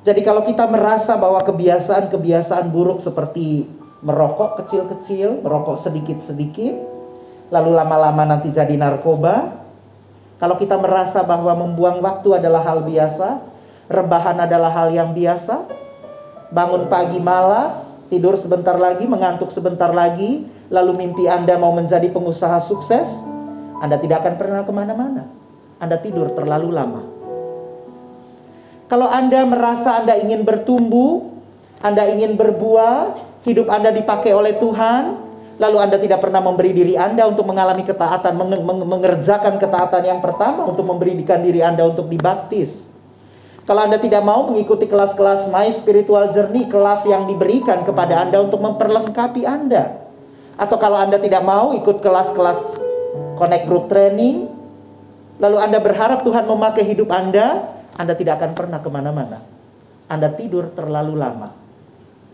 Jadi 0.00 0.24
kalau 0.24 0.42
kita 0.48 0.64
merasa 0.64 1.20
bahwa 1.20 1.44
kebiasaan-kebiasaan 1.44 2.72
buruk 2.72 3.04
seperti 3.04 3.68
merokok 4.00 4.64
kecil-kecil, 4.64 5.44
merokok 5.44 5.76
sedikit-sedikit, 5.76 6.72
lalu 7.50 7.70
lama-lama 7.74 8.22
nanti 8.24 8.54
jadi 8.54 8.72
narkoba. 8.78 9.60
Kalau 10.40 10.56
kita 10.56 10.80
merasa 10.80 11.20
bahwa 11.20 11.52
membuang 11.52 12.00
waktu 12.00 12.40
adalah 12.40 12.64
hal 12.64 12.80
biasa, 12.86 13.44
rebahan 13.92 14.40
adalah 14.40 14.72
hal 14.72 14.88
yang 14.88 15.12
biasa, 15.12 15.68
bangun 16.48 16.88
pagi 16.88 17.20
malas, 17.20 18.00
tidur 18.08 18.40
sebentar 18.40 18.80
lagi, 18.80 19.04
mengantuk 19.04 19.52
sebentar 19.52 19.92
lagi, 19.92 20.48
lalu 20.72 20.96
mimpi 20.96 21.28
Anda 21.28 21.60
mau 21.60 21.76
menjadi 21.76 22.08
pengusaha 22.08 22.56
sukses, 22.62 23.20
Anda 23.84 24.00
tidak 24.00 24.24
akan 24.24 24.34
pernah 24.40 24.62
ke 24.64 24.72
mana-mana. 24.72 25.28
Anda 25.76 26.00
tidur 26.00 26.32
terlalu 26.32 26.72
lama. 26.72 27.02
Kalau 28.88 29.06
Anda 29.12 29.44
merasa 29.44 30.00
Anda 30.00 30.16
ingin 30.18 30.42
bertumbuh, 30.42 31.28
Anda 31.84 32.08
ingin 32.08 32.34
berbuah, 32.40 33.16
hidup 33.44 33.68
Anda 33.68 33.92
dipakai 33.92 34.32
oleh 34.32 34.56
Tuhan, 34.56 35.29
lalu 35.60 35.76
Anda 35.76 36.00
tidak 36.00 36.24
pernah 36.24 36.40
memberi 36.40 36.72
diri 36.72 36.96
Anda 36.96 37.28
untuk 37.28 37.44
mengalami 37.44 37.84
ketaatan, 37.84 38.32
mengerjakan 38.64 39.60
ketaatan 39.60 40.02
yang 40.08 40.24
pertama 40.24 40.64
untuk 40.64 40.88
memberikan 40.88 41.44
diri 41.44 41.60
Anda 41.60 41.84
untuk 41.84 42.08
dibaptis. 42.08 42.96
Kalau 43.68 43.84
Anda 43.84 44.00
tidak 44.00 44.24
mau 44.24 44.48
mengikuti 44.48 44.88
kelas-kelas 44.88 45.52
My 45.52 45.68
Spiritual 45.68 46.32
Journey, 46.32 46.64
kelas 46.66 47.04
yang 47.04 47.28
diberikan 47.28 47.84
kepada 47.84 48.24
Anda 48.24 48.40
untuk 48.40 48.64
memperlengkapi 48.64 49.44
Anda. 49.44 50.10
Atau 50.56 50.80
kalau 50.80 50.96
Anda 50.96 51.20
tidak 51.20 51.44
mau 51.44 51.76
ikut 51.76 52.00
kelas-kelas 52.00 52.80
Connect 53.36 53.68
Group 53.68 53.92
Training, 53.92 54.48
lalu 55.38 55.56
Anda 55.60 55.78
berharap 55.78 56.24
Tuhan 56.24 56.48
memakai 56.48 56.88
hidup 56.88 57.12
Anda, 57.12 57.68
Anda 58.00 58.16
tidak 58.16 58.40
akan 58.40 58.56
pernah 58.56 58.80
ke 58.80 58.88
mana-mana. 58.88 59.44
Anda 60.08 60.32
tidur 60.32 60.72
terlalu 60.72 61.20
lama. 61.20 61.52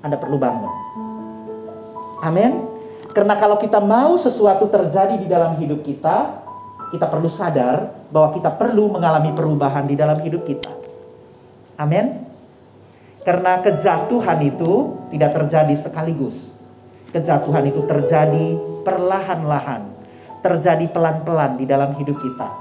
Anda 0.00 0.16
perlu 0.16 0.38
bangun. 0.38 0.72
Amin. 2.24 2.75
Karena 3.16 3.32
kalau 3.40 3.56
kita 3.56 3.80
mau 3.80 4.20
sesuatu 4.20 4.68
terjadi 4.68 5.16
di 5.16 5.24
dalam 5.24 5.56
hidup 5.56 5.80
kita, 5.80 6.36
kita 6.92 7.08
perlu 7.08 7.32
sadar 7.32 7.88
bahwa 8.12 8.28
kita 8.36 8.52
perlu 8.52 8.92
mengalami 8.92 9.32
perubahan 9.32 9.88
di 9.88 9.96
dalam 9.96 10.20
hidup 10.20 10.44
kita. 10.44 10.68
Amin. 11.80 12.28
Karena 13.24 13.64
kejatuhan 13.64 14.36
itu 14.44 15.00
tidak 15.08 15.32
terjadi 15.32 15.72
sekaligus. 15.72 16.60
Kejatuhan 17.08 17.64
itu 17.64 17.88
terjadi 17.88 18.60
perlahan-lahan, 18.84 19.88
terjadi 20.44 20.84
pelan-pelan 20.92 21.56
di 21.56 21.64
dalam 21.64 21.96
hidup 21.96 22.20
kita. 22.20 22.52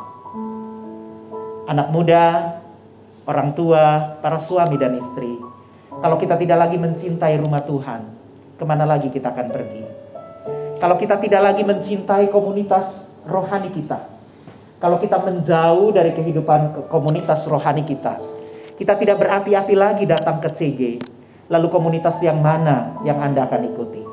Anak 1.68 1.92
muda, 1.92 2.56
orang 3.28 3.52
tua, 3.52 4.16
para 4.24 4.40
suami 4.40 4.80
dan 4.80 4.96
istri, 4.96 5.36
kalau 6.00 6.16
kita 6.16 6.40
tidak 6.40 6.64
lagi 6.64 6.80
mencintai 6.80 7.44
rumah 7.44 7.60
Tuhan, 7.60 8.08
ke 8.56 8.64
mana 8.64 8.88
lagi 8.88 9.12
kita 9.12 9.36
akan 9.36 9.52
pergi? 9.52 9.95
Kalau 10.76 11.00
kita 11.00 11.16
tidak 11.24 11.40
lagi 11.40 11.64
mencintai 11.64 12.28
komunitas 12.28 13.16
rohani 13.24 13.72
kita, 13.72 13.96
kalau 14.76 15.00
kita 15.00 15.24
menjauh 15.24 15.96
dari 15.96 16.12
kehidupan 16.12 16.92
komunitas 16.92 17.48
rohani 17.48 17.88
kita, 17.88 18.20
kita 18.76 19.00
tidak 19.00 19.24
berapi-api 19.24 19.72
lagi 19.72 20.04
datang 20.04 20.44
ke 20.44 20.52
CG, 20.52 20.82
lalu 21.48 21.68
komunitas 21.72 22.20
yang 22.20 22.44
mana 22.44 23.00
yang 23.08 23.24
Anda 23.24 23.48
akan 23.48 23.62
ikuti? 23.72 24.04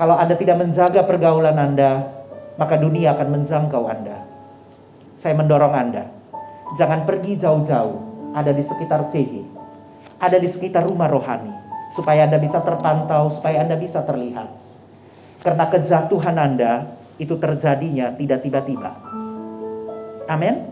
Kalau 0.00 0.16
Anda 0.16 0.32
tidak 0.40 0.64
menjaga 0.64 1.04
pergaulan 1.04 1.60
Anda, 1.60 2.08
maka 2.56 2.80
dunia 2.80 3.12
akan 3.12 3.28
menjangkau 3.28 3.84
Anda. 3.84 4.24
Saya 5.12 5.36
mendorong 5.36 5.76
Anda, 5.76 6.08
jangan 6.80 7.04
pergi 7.04 7.36
jauh-jauh, 7.36 8.32
ada 8.32 8.48
di 8.56 8.64
sekitar 8.64 9.12
CG, 9.12 9.44
ada 10.16 10.40
di 10.40 10.48
sekitar 10.48 10.88
rumah 10.88 11.12
rohani, 11.12 11.52
supaya 11.92 12.24
Anda 12.24 12.40
bisa 12.40 12.64
terpantau, 12.64 13.28
supaya 13.28 13.60
Anda 13.60 13.76
bisa 13.76 14.00
terlihat. 14.08 14.59
Karena 15.40 15.64
kejatuhan 15.72 16.36
Anda 16.36 16.84
itu 17.16 17.36
terjadinya 17.36 18.12
tidak 18.16 18.44
tiba-tiba. 18.44 18.90
Amin. 20.28 20.68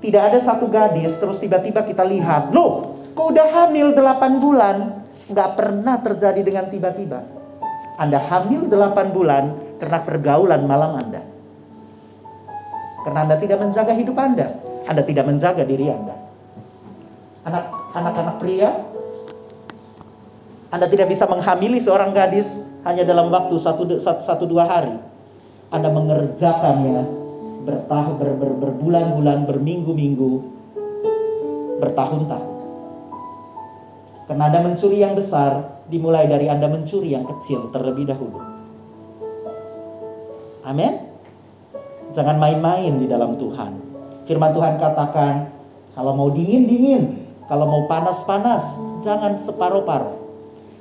Tidak 0.00 0.22
ada 0.32 0.40
satu 0.40 0.72
gadis 0.72 1.20
terus 1.20 1.36
tiba-tiba 1.36 1.84
kita 1.84 2.04
lihat, 2.08 2.56
loh, 2.56 2.96
kok 3.12 3.36
udah 3.36 3.48
hamil 3.52 3.92
8 3.92 4.40
bulan? 4.40 5.04
Nggak 5.28 5.50
pernah 5.54 5.96
terjadi 6.00 6.40
dengan 6.40 6.66
tiba-tiba. 6.72 7.20
Anda 8.00 8.16
hamil 8.16 8.72
8 8.72 9.12
bulan 9.12 9.76
karena 9.76 9.98
pergaulan 10.00 10.64
malam 10.64 10.96
Anda. 10.96 11.22
Karena 13.04 13.28
Anda 13.28 13.36
tidak 13.36 13.60
menjaga 13.60 13.92
hidup 13.92 14.16
Anda. 14.16 14.48
Anda 14.88 15.02
tidak 15.04 15.24
menjaga 15.28 15.62
diri 15.68 15.92
Anda. 15.92 16.16
Anak-anak 17.92 18.40
pria, 18.40 18.72
Anda 20.70 20.86
tidak 20.86 21.10
bisa 21.10 21.26
menghamili 21.26 21.82
seorang 21.82 22.14
gadis 22.14 22.70
hanya 22.86 23.02
dalam 23.02 23.26
waktu 23.26 23.58
satu, 23.58 23.98
satu, 23.98 24.22
satu 24.22 24.44
dua 24.46 24.70
hari. 24.70 24.94
Anda 25.74 25.90
mengerjakannya 25.90 27.02
bertahun 27.66 28.14
ber, 28.22 28.30
ber, 28.38 28.50
berbulan-bulan, 28.54 29.50
berminggu-minggu, 29.50 30.32
bertahun-tahun. 31.82 32.50
Karena 34.30 34.42
Anda 34.46 34.60
mencuri 34.62 35.02
yang 35.02 35.18
besar, 35.18 35.82
dimulai 35.90 36.30
dari 36.30 36.46
Anda 36.46 36.70
mencuri 36.70 37.18
yang 37.18 37.26
kecil 37.26 37.74
terlebih 37.74 38.06
dahulu. 38.06 38.38
Amin. 40.62 41.10
Jangan 42.14 42.38
main-main 42.38 42.94
di 42.94 43.10
dalam 43.10 43.34
Tuhan. 43.34 43.74
Firman 44.22 44.54
Tuhan 44.54 44.78
katakan, 44.78 45.50
kalau 45.98 46.14
mau 46.14 46.30
dingin-dingin, 46.30 47.26
kalau 47.50 47.66
mau 47.66 47.90
panas-panas, 47.90 48.78
jangan 49.02 49.34
separuh-paruh. 49.34 50.19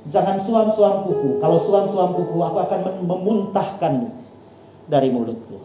Jangan 0.07 0.39
suam-suam 0.39 1.03
kuku. 1.03 1.43
Kalau 1.43 1.59
suam-suam 1.59 2.15
kuku, 2.15 2.39
aku 2.39 2.57
akan 2.63 2.79
memuntahkanmu 3.03 4.07
dari 4.87 5.11
mulutku. 5.11 5.59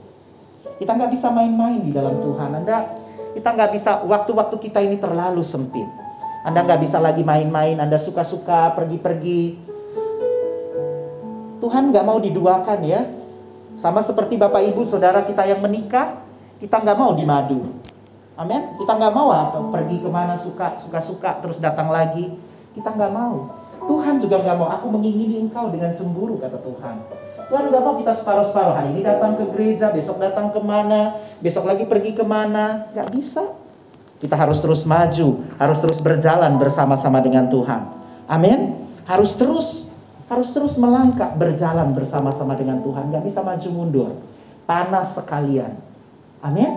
Kita 0.83 0.99
nggak 0.99 1.14
bisa 1.14 1.31
main-main 1.31 1.79
di 1.79 1.95
dalam 1.95 2.19
Tuhan. 2.19 2.50
Anda, 2.50 2.91
kita 3.38 3.55
nggak 3.55 3.71
bisa. 3.79 4.03
Waktu-waktu 4.03 4.57
kita 4.59 4.83
ini 4.83 4.99
terlalu 4.99 5.47
sempit. 5.47 5.87
Anda 6.43 6.67
nggak 6.67 6.83
bisa 6.83 6.99
lagi 6.99 7.23
main-main. 7.23 7.79
Anda 7.79 7.95
suka-suka 7.95 8.75
pergi-pergi. 8.75 9.62
Tuhan 11.62 11.95
nggak 11.95 12.05
mau 12.05 12.19
diduakan 12.19 12.81
ya. 12.83 13.07
Sama 13.79 14.03
seperti 14.03 14.37
bapak 14.37 14.67
ibu 14.71 14.83
saudara 14.87 15.25
kita 15.26 15.47
yang 15.49 15.59
menikah, 15.59 16.21
kita 16.61 16.79
nggak 16.83 16.99
mau 16.99 17.17
dimadu. 17.17 17.64
Amin. 18.35 18.75
Kita 18.76 18.99
nggak 18.99 19.14
mau 19.14 19.31
apa 19.31 19.59
pergi 19.71 20.03
ke 20.03 20.11
mana 20.11 20.35
suka 20.35 20.75
suka 20.76 20.99
suka 20.99 21.31
terus 21.38 21.62
datang 21.62 21.88
lagi. 21.88 22.35
Kita 22.75 22.91
nggak 22.91 23.12
mau. 23.14 23.63
Tuhan 23.85 24.17
juga 24.21 24.41
nggak 24.41 24.57
mau 24.57 24.69
aku 24.73 24.87
mengingini 24.88 25.45
engkau 25.45 25.69
dengan 25.69 25.93
cemburu 25.93 26.41
kata 26.41 26.59
Tuhan. 26.61 26.97
Tuhan 27.45 27.64
nggak 27.69 27.83
mau 27.85 27.95
kita 28.00 28.12
separuh-separuh 28.17 28.73
hari 28.73 28.88
ini 28.97 29.00
datang 29.05 29.37
ke 29.37 29.45
gereja, 29.53 29.93
besok 29.93 30.17
datang 30.17 30.49
ke 30.49 30.61
mana, 30.64 31.21
besok 31.45 31.69
lagi 31.69 31.85
pergi 31.85 32.17
ke 32.17 32.25
mana, 32.25 32.88
nggak 32.97 33.09
bisa. 33.12 33.45
Kita 34.17 34.41
harus 34.41 34.64
terus 34.64 34.88
maju, 34.88 35.45
harus 35.61 35.79
terus 35.85 36.00
berjalan 36.00 36.57
bersama-sama 36.57 37.21
dengan 37.21 37.45
Tuhan. 37.53 37.85
Amin. 38.25 38.81
Harus 39.05 39.37
terus, 39.37 39.93
harus 40.33 40.49
terus 40.57 40.81
melangkah 40.81 41.37
berjalan 41.37 41.93
bersama-sama 41.93 42.57
dengan 42.57 42.81
Tuhan. 42.81 43.12
Nggak 43.12 43.25
bisa 43.29 43.45
maju 43.45 43.69
mundur. 43.69 44.11
Panas 44.64 45.21
sekalian. 45.21 45.76
Amin. 46.41 46.73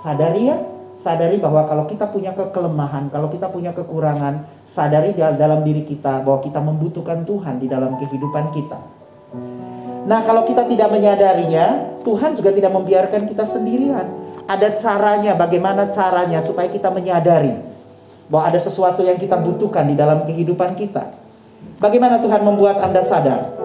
Sadari 0.00 0.48
ya, 0.48 0.56
sadari 0.96 1.36
bahwa 1.36 1.68
kalau 1.68 1.84
kita 1.84 2.08
punya 2.08 2.32
kekelemahan, 2.32 3.12
kalau 3.12 3.28
kita 3.28 3.52
punya 3.52 3.76
kekurangan, 3.76 4.48
sadari 4.64 5.12
dalam 5.12 5.60
diri 5.62 5.84
kita 5.84 6.24
bahwa 6.24 6.40
kita 6.40 6.58
membutuhkan 6.64 7.22
Tuhan 7.28 7.60
di 7.60 7.68
dalam 7.68 8.00
kehidupan 8.00 8.50
kita. 8.50 8.80
Nah, 10.06 10.20
kalau 10.24 10.48
kita 10.48 10.64
tidak 10.64 10.88
menyadarinya, 10.88 11.98
Tuhan 12.00 12.34
juga 12.34 12.50
tidak 12.50 12.72
membiarkan 12.72 13.28
kita 13.28 13.44
sendirian. 13.44 14.24
ada 14.46 14.78
caranya, 14.78 15.34
bagaimana 15.34 15.90
caranya 15.90 16.38
supaya 16.38 16.70
kita 16.70 16.86
menyadari 16.94 17.50
bahwa 18.30 18.46
ada 18.46 18.58
sesuatu 18.62 19.02
yang 19.02 19.18
kita 19.18 19.34
butuhkan 19.38 19.90
di 19.90 19.98
dalam 19.98 20.22
kehidupan 20.22 20.78
kita. 20.78 21.10
Bagaimana 21.82 22.22
Tuhan 22.22 22.46
membuat 22.46 22.78
Anda 22.78 23.02
sadar? 23.02 23.58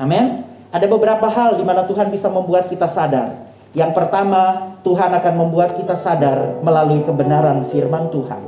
Amin. 0.00 0.44
Ada 0.72 0.88
beberapa 0.88 1.28
hal 1.28 1.60
di 1.60 1.64
mana 1.64 1.84
Tuhan 1.84 2.08
bisa 2.08 2.32
membuat 2.32 2.72
kita 2.72 2.88
sadar. 2.88 3.36
Yang 3.76 3.92
pertama, 3.92 4.72
Tuhan 4.80 5.12
akan 5.12 5.34
membuat 5.36 5.76
kita 5.76 5.92
sadar 5.92 6.64
melalui 6.64 7.04
kebenaran 7.04 7.60
firman 7.68 8.08
Tuhan. 8.08 8.40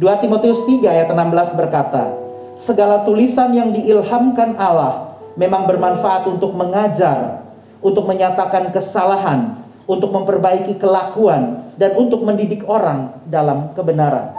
2 0.00 0.22
Timotius 0.24 0.64
3 0.64 0.88
ayat 0.88 1.08
16 1.12 1.60
berkata, 1.60 2.16
Segala 2.56 3.04
tulisan 3.04 3.52
yang 3.52 3.68
diilhamkan 3.68 4.56
Allah 4.56 5.12
memang 5.36 5.68
bermanfaat 5.68 6.24
untuk 6.24 6.56
mengajar, 6.56 7.44
untuk 7.84 8.08
menyatakan 8.08 8.72
kesalahan, 8.72 9.60
untuk 9.84 10.08
memperbaiki 10.08 10.80
kelakuan, 10.80 11.68
dan 11.76 11.92
untuk 11.92 12.24
mendidik 12.24 12.64
orang 12.64 13.12
dalam 13.28 13.76
kebenaran. 13.76 14.32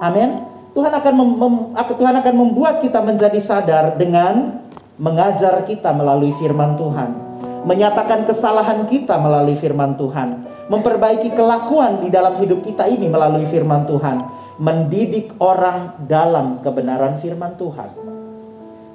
Amin. 0.00 0.40
Tuhan 0.72 0.96
Tuhan 2.00 2.14
akan 2.16 2.34
membuat 2.34 2.80
kita 2.80 3.04
menjadi 3.04 3.40
sadar 3.44 4.00
dengan 4.00 4.64
mengajar 4.96 5.68
kita 5.68 5.92
melalui 5.92 6.32
firman 6.40 6.80
Tuhan, 6.80 7.29
menyatakan 7.64 8.24
kesalahan 8.24 8.88
kita 8.88 9.16
melalui 9.20 9.56
firman 9.56 9.96
Tuhan, 9.96 10.46
memperbaiki 10.70 11.34
kelakuan 11.34 12.00
di 12.00 12.08
dalam 12.08 12.38
hidup 12.38 12.64
kita 12.64 12.86
ini 12.88 13.10
melalui 13.10 13.44
firman 13.48 13.84
Tuhan, 13.84 14.22
mendidik 14.60 15.34
orang 15.40 15.96
dalam 16.04 16.60
kebenaran 16.64 17.16
firman 17.18 17.56
Tuhan. 17.56 17.90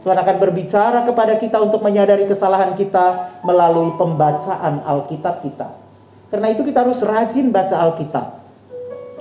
Tuhan 0.06 0.22
akan 0.22 0.38
berbicara 0.38 1.02
kepada 1.02 1.34
kita 1.42 1.58
untuk 1.58 1.82
menyadari 1.82 2.30
kesalahan 2.30 2.78
kita 2.78 3.42
melalui 3.42 3.90
pembacaan 3.98 4.86
Alkitab 4.86 5.42
kita. 5.42 5.74
Karena 6.30 6.54
itu 6.54 6.62
kita 6.62 6.86
harus 6.86 7.02
rajin 7.02 7.50
baca 7.50 7.74
Alkitab. 7.90 8.28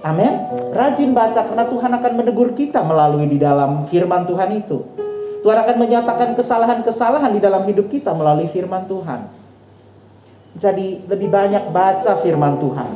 Amin. 0.05 0.29
Rajin 0.77 1.17
baca 1.17 1.41
karena 1.41 1.65
Tuhan 1.65 1.89
akan 1.89 2.13
menegur 2.13 2.53
kita 2.53 2.85
melalui 2.85 3.25
di 3.25 3.41
dalam 3.41 3.89
firman 3.89 4.29
Tuhan 4.29 4.61
itu. 4.61 4.85
Tuhan 5.45 5.61
akan 5.61 5.77
menyatakan 5.77 6.33
kesalahan-kesalahan 6.33 7.37
di 7.37 7.41
dalam 7.45 7.69
hidup 7.69 7.93
kita 7.93 8.17
melalui 8.17 8.49
firman 8.49 8.89
Tuhan. 8.89 9.29
Jadi 10.57 11.05
lebih 11.05 11.29
banyak 11.29 11.69
baca 11.69 12.17
firman 12.25 12.57
Tuhan. 12.57 12.91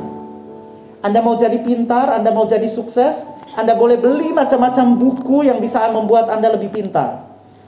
Anda 1.05 1.21
mau 1.21 1.37
jadi 1.37 1.61
pintar, 1.61 2.09
Anda 2.09 2.33
mau 2.33 2.49
jadi 2.49 2.65
sukses, 2.65 3.29
Anda 3.53 3.77
boleh 3.77 4.01
beli 4.01 4.33
macam-macam 4.33 4.97
buku 4.97 5.45
yang 5.45 5.61
bisa 5.61 5.93
membuat 5.93 6.33
Anda 6.33 6.49
lebih 6.57 6.73
pintar. 6.73 7.21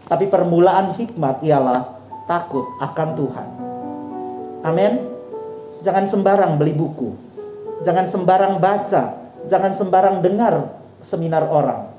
Tapi 0.10 0.26
permulaan 0.26 0.98
hikmat 0.98 1.46
ialah 1.46 2.02
takut 2.26 2.66
akan 2.82 3.10
Tuhan. 3.14 3.48
Amin. 4.66 4.94
Jangan 5.86 6.10
sembarang 6.10 6.58
beli 6.58 6.74
buku. 6.74 7.14
Jangan 7.86 8.10
sembarang 8.10 8.58
baca. 8.58 9.30
Jangan 9.46 9.78
sembarang 9.78 10.26
dengar 10.26 10.74
seminar 11.06 11.46
orang. 11.46 11.91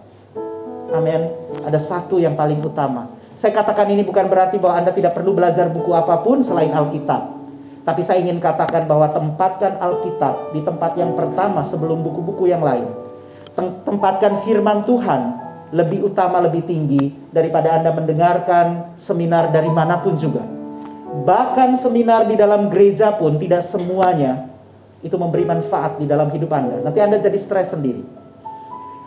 Amin. 0.92 1.32
Ada 1.64 1.80
satu 1.80 2.20
yang 2.20 2.36
paling 2.36 2.60
utama. 2.60 3.08
Saya 3.32 3.56
katakan 3.56 3.88
ini 3.88 4.04
bukan 4.04 4.28
berarti 4.28 4.60
bahwa 4.60 4.84
Anda 4.84 4.92
tidak 4.92 5.16
perlu 5.16 5.32
belajar 5.32 5.72
buku 5.72 5.90
apa 5.96 6.20
pun 6.20 6.44
selain 6.44 6.70
Alkitab. 6.70 7.42
Tapi 7.82 8.00
saya 8.06 8.22
ingin 8.22 8.38
katakan 8.38 8.86
bahwa 8.86 9.10
tempatkan 9.10 9.80
Alkitab 9.80 10.54
di 10.54 10.62
tempat 10.62 10.94
yang 10.94 11.18
pertama 11.18 11.66
sebelum 11.66 12.04
buku-buku 12.04 12.46
yang 12.46 12.62
lain. 12.62 12.86
Tempatkan 13.82 14.38
firman 14.46 14.86
Tuhan 14.86 15.42
lebih 15.72 16.12
utama, 16.12 16.38
lebih 16.44 16.62
tinggi 16.62 17.10
daripada 17.32 17.74
Anda 17.80 17.90
mendengarkan 17.90 18.94
seminar 18.94 19.50
dari 19.50 19.72
mana 19.72 19.98
pun 19.98 20.14
juga. 20.14 20.44
Bahkan 21.12 21.74
seminar 21.74 22.28
di 22.30 22.38
dalam 22.38 22.70
gereja 22.70 23.12
pun 23.16 23.36
tidak 23.40 23.64
semuanya 23.66 24.48
itu 25.02 25.16
memberi 25.18 25.42
manfaat 25.42 25.98
di 25.98 26.06
dalam 26.06 26.30
hidup 26.30 26.52
Anda. 26.54 26.86
Nanti 26.86 27.02
Anda 27.02 27.18
jadi 27.18 27.36
stres 27.40 27.74
sendiri. 27.74 28.21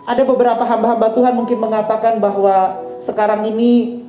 Ada 0.05 0.21
beberapa 0.21 0.61
hamba-hamba 0.61 1.09
Tuhan 1.17 1.33
mungkin 1.33 1.57
mengatakan 1.57 2.21
bahwa 2.21 2.77
sekarang 3.01 3.41
ini 3.49 4.05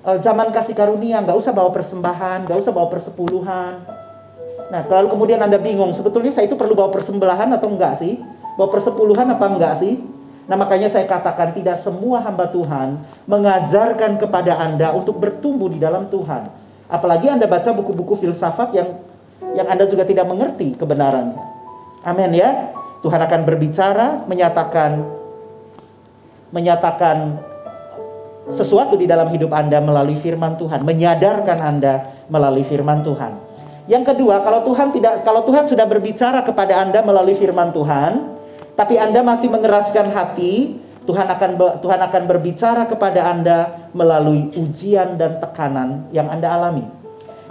uh, 0.00 0.16
zaman 0.16 0.48
kasih 0.48 0.72
karunia, 0.72 1.20
nggak 1.20 1.36
usah 1.36 1.52
bawa 1.52 1.68
persembahan, 1.68 2.48
nggak 2.48 2.58
usah 2.64 2.72
bawa 2.72 2.88
persepuluhan. 2.88 3.74
Nah, 4.72 4.80
lalu 4.88 5.12
kemudian 5.12 5.44
Anda 5.44 5.60
bingung, 5.60 5.92
sebetulnya 5.92 6.32
saya 6.32 6.48
itu 6.48 6.56
perlu 6.56 6.72
bawa 6.72 6.88
persembelahan 6.88 7.52
atau 7.52 7.68
enggak 7.68 8.00
sih? 8.00 8.16
Bawa 8.56 8.72
persepuluhan 8.72 9.28
apa 9.36 9.46
enggak 9.52 9.76
sih? 9.76 10.00
Nah 10.44 10.60
makanya 10.60 10.92
saya 10.92 11.08
katakan 11.08 11.56
tidak 11.56 11.80
semua 11.80 12.20
hamba 12.20 12.44
Tuhan 12.52 13.00
mengajarkan 13.24 14.20
kepada 14.20 14.60
Anda 14.60 14.92
untuk 14.92 15.16
bertumbuh 15.16 15.72
di 15.72 15.80
dalam 15.80 16.04
Tuhan. 16.12 16.44
Apalagi 16.92 17.32
Anda 17.32 17.48
baca 17.48 17.72
buku-buku 17.72 18.20
filsafat 18.20 18.76
yang 18.76 18.88
yang 19.56 19.64
Anda 19.64 19.88
juga 19.88 20.04
tidak 20.04 20.28
mengerti 20.28 20.76
kebenarannya. 20.76 21.40
Amin 22.04 22.36
ya. 22.36 22.76
Tuhan 23.00 23.20
akan 23.20 23.40
berbicara, 23.44 24.24
menyatakan 24.28 25.04
menyatakan 26.54 27.42
sesuatu 28.46 28.94
di 28.94 29.10
dalam 29.10 29.26
hidup 29.34 29.50
Anda 29.50 29.82
melalui 29.82 30.14
firman 30.14 30.54
Tuhan, 30.54 30.86
menyadarkan 30.86 31.58
Anda 31.58 31.94
melalui 32.30 32.62
firman 32.62 33.02
Tuhan. 33.02 33.42
Yang 33.90 34.14
kedua, 34.14 34.40
kalau 34.46 34.62
Tuhan 34.62 34.94
tidak 34.94 35.26
kalau 35.26 35.42
Tuhan 35.44 35.66
sudah 35.66 35.84
berbicara 35.84 36.46
kepada 36.46 36.80
Anda 36.80 37.02
melalui 37.02 37.34
firman 37.34 37.74
Tuhan, 37.74 38.38
tapi 38.78 38.96
Anda 38.96 39.20
masih 39.26 39.50
mengeraskan 39.50 40.14
hati, 40.14 40.80
Tuhan 41.04 41.26
akan 41.28 41.50
Tuhan 41.84 42.00
akan 42.00 42.22
berbicara 42.24 42.88
kepada 42.88 43.28
Anda 43.28 43.90
melalui 43.92 44.54
ujian 44.56 45.20
dan 45.20 45.42
tekanan 45.42 46.08
yang 46.14 46.32
Anda 46.32 46.48
alami. 46.54 46.86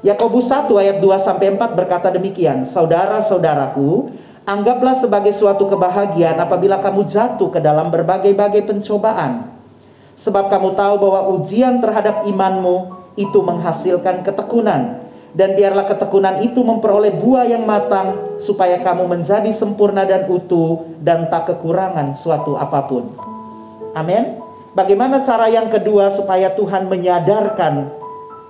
Yakobus 0.03 0.51
1 0.51 0.67
ayat 0.73 0.97
2 0.99 1.15
sampai 1.15 1.55
4 1.55 1.79
berkata 1.79 2.11
demikian, 2.11 2.67
Saudara-saudaraku, 2.67 4.11
anggaplah 4.43 4.95
sebagai 4.95 5.31
suatu 5.31 5.71
kebahagiaan 5.71 6.39
apabila 6.39 6.79
kamu 6.83 7.07
jatuh 7.07 7.49
ke 7.51 7.59
dalam 7.63 7.89
berbagai-bagai 7.91 8.67
pencobaan. 8.67 9.51
Sebab 10.13 10.51
kamu 10.51 10.77
tahu 10.77 10.95
bahwa 11.01 11.21
ujian 11.39 11.81
terhadap 11.81 12.27
imanmu 12.29 13.01
itu 13.17 13.39
menghasilkan 13.41 14.21
ketekunan 14.21 15.01
dan 15.33 15.57
biarlah 15.57 15.89
ketekunan 15.89 16.45
itu 16.45 16.61
memperoleh 16.61 17.17
buah 17.17 17.49
yang 17.49 17.65
matang 17.65 18.37
supaya 18.37 18.77
kamu 18.85 19.09
menjadi 19.09 19.49
sempurna 19.49 20.05
dan 20.05 20.29
utuh 20.29 20.85
dan 21.01 21.25
tak 21.33 21.49
kekurangan 21.49 22.13
suatu 22.13 22.53
apa 22.53 22.85
pun. 22.85 23.09
Amin. 23.97 24.37
Bagaimana 24.73 25.21
cara 25.25 25.49
yang 25.49 25.69
kedua 25.69 26.13
supaya 26.13 26.53
Tuhan 26.53 26.89
menyadarkan 26.89 27.89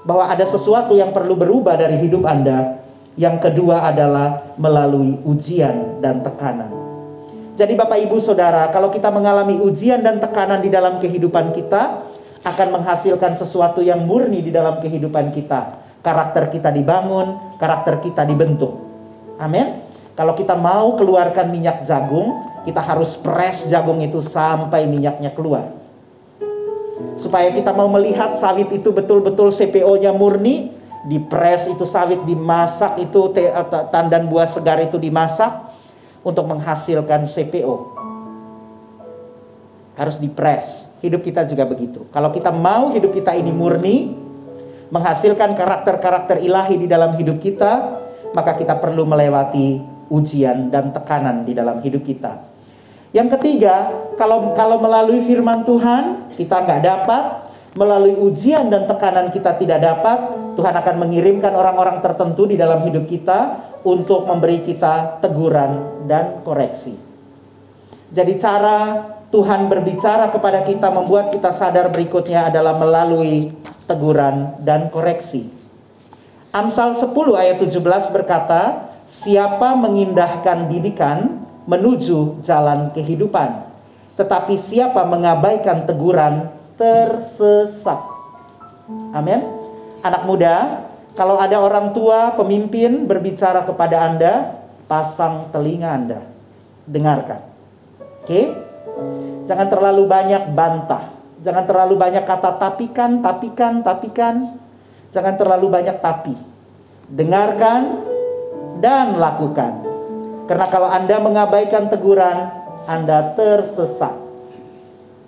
bahwa 0.04 0.28
ada 0.28 0.44
sesuatu 0.44 0.96
yang 0.96 1.16
perlu 1.16 1.36
berubah 1.36 1.80
dari 1.80 2.00
hidup 2.00 2.28
Anda? 2.28 2.83
Yang 3.14 3.50
kedua 3.50 3.90
adalah 3.90 4.56
melalui 4.58 5.22
ujian 5.22 6.02
dan 6.02 6.26
tekanan. 6.26 6.72
Jadi 7.54 7.78
Bapak 7.78 8.02
Ibu 8.10 8.18
Saudara, 8.18 8.74
kalau 8.74 8.90
kita 8.90 9.14
mengalami 9.14 9.62
ujian 9.62 10.02
dan 10.02 10.18
tekanan 10.18 10.66
di 10.66 10.74
dalam 10.74 10.98
kehidupan 10.98 11.54
kita, 11.54 12.10
akan 12.44 12.82
menghasilkan 12.82 13.38
sesuatu 13.38 13.80
yang 13.80 14.04
murni 14.04 14.44
di 14.44 14.52
dalam 14.52 14.82
kehidupan 14.84 15.32
kita 15.32 15.84
karakter 16.04 16.52
kita 16.52 16.70
dibangun, 16.70 17.56
karakter 17.58 18.04
kita 18.04 18.28
dibentuk. 18.28 18.76
Amin. 19.40 19.82
Kalau 20.14 20.38
kita 20.38 20.54
mau 20.54 20.94
keluarkan 21.00 21.50
minyak 21.50 21.90
jagung, 21.90 22.38
kita 22.68 22.84
harus 22.84 23.18
press 23.18 23.66
jagung 23.66 23.98
itu 24.04 24.22
sampai 24.22 24.86
minyaknya 24.86 25.34
keluar. 25.34 25.74
Supaya 27.18 27.50
kita 27.50 27.74
mau 27.74 27.90
melihat 27.90 28.38
sawit 28.38 28.70
itu 28.70 28.94
betul-betul 28.94 29.50
CPO-nya 29.50 30.14
murni, 30.14 30.70
dipres 31.04 31.68
itu 31.68 31.84
sawit 31.84 32.24
dimasak 32.24 32.96
itu 33.00 33.32
tandan 33.92 34.32
buah 34.32 34.48
segar 34.48 34.80
itu 34.80 34.96
dimasak 34.96 35.52
untuk 36.24 36.48
menghasilkan 36.48 37.28
CPO. 37.28 37.76
Harus 39.94 40.18
dipres. 40.18 40.98
Hidup 41.04 41.22
kita 41.22 41.44
juga 41.44 41.68
begitu. 41.68 42.08
Kalau 42.10 42.32
kita 42.32 42.50
mau 42.50 42.96
hidup 42.96 43.12
kita 43.12 43.36
ini 43.36 43.52
murni, 43.52 44.16
menghasilkan 44.90 45.54
karakter-karakter 45.54 46.40
ilahi 46.40 46.80
di 46.80 46.88
dalam 46.88 47.20
hidup 47.20 47.44
kita, 47.44 48.02
maka 48.32 48.56
kita 48.58 48.80
perlu 48.80 49.04
melewati 49.04 49.84
ujian 50.08 50.72
dan 50.72 50.96
tekanan 50.96 51.44
di 51.44 51.54
dalam 51.54 51.84
hidup 51.84 52.08
kita. 52.08 52.50
Yang 53.14 53.38
ketiga, 53.38 53.94
kalau 54.18 54.58
kalau 54.58 54.82
melalui 54.82 55.22
firman 55.22 55.62
Tuhan 55.68 56.34
kita 56.34 56.66
nggak 56.66 56.82
dapat, 56.82 57.24
melalui 57.78 58.18
ujian 58.18 58.74
dan 58.74 58.90
tekanan 58.90 59.30
kita 59.30 59.54
tidak 59.62 59.86
dapat, 59.86 60.18
Tuhan 60.54 60.76
akan 60.78 60.96
mengirimkan 61.02 61.54
orang-orang 61.54 62.02
tertentu 62.02 62.46
di 62.46 62.56
dalam 62.56 62.86
hidup 62.86 63.10
kita 63.10 63.74
untuk 63.84 64.30
memberi 64.30 64.64
kita 64.64 65.20
teguran 65.20 66.06
dan 66.06 66.46
koreksi. 66.46 66.96
Jadi 68.14 68.38
cara 68.38 69.10
Tuhan 69.34 69.66
berbicara 69.66 70.30
kepada 70.30 70.62
kita 70.62 70.94
membuat 70.94 71.34
kita 71.34 71.50
sadar 71.50 71.90
berikutnya 71.90 72.54
adalah 72.54 72.78
melalui 72.78 73.50
teguran 73.90 74.62
dan 74.62 74.94
koreksi. 74.94 75.50
Amsal 76.54 76.94
10 76.94 77.10
ayat 77.34 77.58
17 77.58 77.82
berkata, 78.14 78.94
siapa 79.10 79.74
mengindahkan 79.74 80.70
didikan 80.70 81.42
menuju 81.66 82.46
jalan 82.46 82.94
kehidupan, 82.94 83.66
tetapi 84.14 84.54
siapa 84.62 85.02
mengabaikan 85.10 85.90
teguran 85.90 86.54
tersesat. 86.78 88.06
Amin. 89.18 89.63
Anak 90.04 90.28
muda, 90.28 90.56
Kalau 91.14 91.38
ada 91.38 91.62
orang 91.62 91.94
tua, 91.94 92.34
pemimpin 92.34 93.06
berbicara 93.06 93.62
kepada 93.70 94.10
Anda, 94.10 94.58
pasang 94.90 95.54
telinga 95.54 95.94
Anda. 95.94 96.26
Dengarkan. 96.90 97.38
Oke? 98.26 98.50
Jangan 99.46 99.70
terlalu 99.70 100.10
banyak 100.10 100.58
bantah. 100.58 101.14
Jangan 101.46 101.70
terlalu 101.70 102.02
banyak 102.02 102.26
kata 102.26 102.58
tapikan, 102.58 103.22
tapikan, 103.22 103.86
tapikan. 103.86 104.58
Jangan 105.14 105.38
terlalu 105.38 105.70
banyak 105.70 106.02
tapi. 106.02 106.34
Dengarkan 107.14 107.82
dan 108.82 109.22
lakukan. 109.22 109.86
Karena 110.50 110.66
kalau 110.74 110.90
Anda 110.90 111.22
mengabaikan 111.22 111.94
teguran, 111.94 112.50
Anda 112.90 113.38
tersesat. 113.38 114.18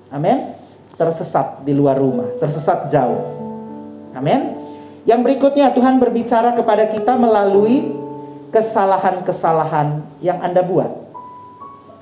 Amin. 0.09 0.57
Tersesat 0.97 1.61
di 1.61 1.75
luar 1.77 1.99
rumah, 1.99 2.25
tersesat 2.41 2.89
jauh. 2.89 3.21
Amin. 4.15 4.55
Yang 5.06 5.22
berikutnya 5.22 5.70
Tuhan 5.70 6.02
berbicara 6.02 6.58
kepada 6.58 6.89
kita 6.89 7.13
melalui 7.13 7.94
kesalahan-kesalahan 8.50 10.02
yang 10.18 10.41
Anda 10.41 10.65
buat. 10.65 10.89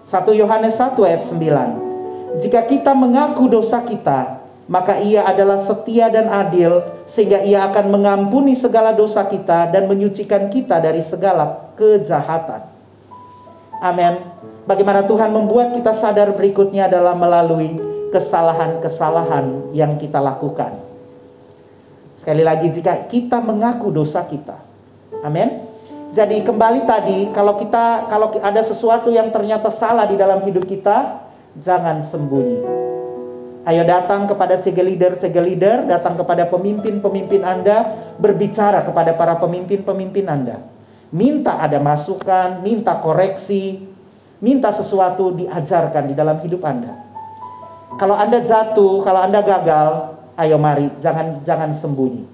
1 0.08 0.39
Yohanes 0.39 0.80
1 0.80 0.96
ayat 1.04 1.24
9. 1.28 2.39
Jika 2.39 2.63
kita 2.63 2.96
mengaku 2.96 3.52
dosa 3.52 3.84
kita, 3.84 4.39
maka 4.72 5.04
ia 5.04 5.28
adalah 5.28 5.60
setia 5.60 6.08
dan 6.08 6.32
adil 6.32 6.80
sehingga 7.04 7.44
ia 7.44 7.68
akan 7.68 7.92
mengampuni 7.92 8.56
segala 8.56 8.96
dosa 8.96 9.28
kita 9.28 9.68
dan 9.76 9.92
menyucikan 9.92 10.48
kita 10.48 10.80
dari 10.80 11.04
segala 11.04 11.76
kejahatan. 11.76 12.72
Amin. 13.84 14.24
Bagaimana 14.63 15.04
Tuhan 15.04 15.36
membuat 15.36 15.76
kita 15.76 15.92
sadar 15.92 16.32
berikutnya 16.39 16.88
adalah 16.88 17.20
melalui 17.20 17.76
kesalahan-kesalahan 18.16 19.76
yang 19.76 20.00
kita 20.00 20.24
lakukan. 20.24 20.92
Sekali 22.23 22.39
lagi 22.39 22.71
jika 22.71 23.12
kita 23.12 23.43
mengaku 23.43 23.91
dosa 23.91 24.23
kita. 24.23 24.55
Amin. 25.27 25.67
Jadi 26.15 26.39
kembali 26.47 26.88
tadi 26.88 27.27
kalau 27.36 27.59
kita 27.59 28.07
kalau 28.07 28.31
ada 28.39 28.63
sesuatu 28.63 29.12
yang 29.12 29.27
ternyata 29.27 29.67
salah 29.67 30.07
di 30.07 30.15
dalam 30.15 30.39
hidup 30.47 30.63
kita, 30.63 31.19
jangan 31.59 31.99
sembunyi. 31.99 32.63
Ayo 33.67 33.83
datang 33.83 34.23
kepada 34.31 34.55
cegel 34.63 34.95
leader, 34.95 35.19
cegel 35.19 35.51
leader, 35.51 35.83
datang 35.83 36.15
kepada 36.15 36.47
pemimpin-pemimpin 36.47 37.43
Anda, 37.43 37.91
berbicara 38.15 38.88
kepada 38.88 39.19
para 39.19 39.36
pemimpin-pemimpin 39.43 40.23
Anda. 40.23 40.63
Minta 41.12 41.59
ada 41.59 41.83
masukan, 41.83 42.63
minta 42.63 43.03
koreksi, 43.03 43.83
minta 44.39 44.71
sesuatu 44.71 45.36
diajarkan 45.36 46.07
di 46.07 46.15
dalam 46.15 46.39
hidup 46.39 46.63
Anda. 46.63 47.03
Kalau 47.99 48.15
Anda 48.15 48.39
jatuh, 48.39 49.03
kalau 49.03 49.27
Anda 49.27 49.43
gagal, 49.43 50.12
Ayo 50.34 50.58
mari, 50.58 50.89
jangan 50.98 51.46
jangan 51.46 51.69
sembunyi. 51.69 52.26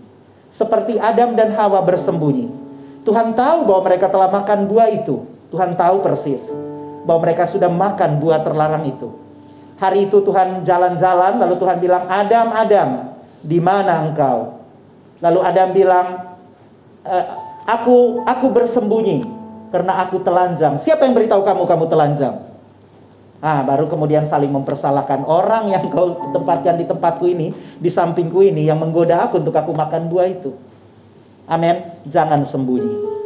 Seperti 0.50 0.98
Adam 0.98 1.36
dan 1.36 1.52
Hawa 1.54 1.84
bersembunyi. 1.84 2.48
Tuhan 3.04 3.36
tahu 3.36 3.68
bahwa 3.68 3.82
mereka 3.92 4.08
telah 4.08 4.32
makan 4.32 4.66
buah 4.72 4.90
itu. 4.92 5.28
Tuhan 5.50 5.76
tahu 5.76 6.02
persis 6.06 6.52
bahwa 7.04 7.26
mereka 7.26 7.50
sudah 7.50 7.68
makan 7.68 8.22
buah 8.22 8.40
terlarang 8.44 8.86
itu. 8.86 9.10
Hari 9.80 10.12
itu 10.12 10.20
Tuhan 10.20 10.68
jalan-jalan, 10.68 11.40
lalu 11.40 11.56
Tuhan 11.56 11.78
bilang, 11.80 12.04
"Adam, 12.12 12.48
Adam, 12.52 12.90
di 13.40 13.60
mana 13.64 14.04
engkau?" 14.12 14.60
Lalu 15.24 15.40
Adam 15.40 15.70
bilang, 15.72 16.08
e, 17.04 17.16
"Aku 17.64 18.24
aku 18.28 18.48
bersembunyi 18.52 19.24
karena 19.72 20.04
aku 20.04 20.20
telanjang." 20.20 20.76
Siapa 20.80 21.08
yang 21.08 21.16
beritahu 21.16 21.48
kamu 21.48 21.64
kamu 21.64 21.86
telanjang? 21.88 22.49
Ah, 23.40 23.64
baru 23.64 23.88
kemudian 23.88 24.28
saling 24.28 24.52
mempersalahkan 24.52 25.24
orang 25.24 25.72
yang 25.72 25.88
kau 25.88 26.36
tempatkan 26.36 26.76
di 26.76 26.84
tempatku 26.84 27.24
ini, 27.24 27.56
di 27.80 27.88
sampingku 27.88 28.44
ini 28.44 28.68
yang 28.68 28.84
menggoda 28.84 29.32
aku 29.32 29.40
untuk 29.40 29.56
aku 29.56 29.72
makan 29.72 30.12
buah 30.12 30.28
itu. 30.28 30.52
Amin. 31.48 31.80
Jangan 32.04 32.44
sembunyi. 32.44 33.20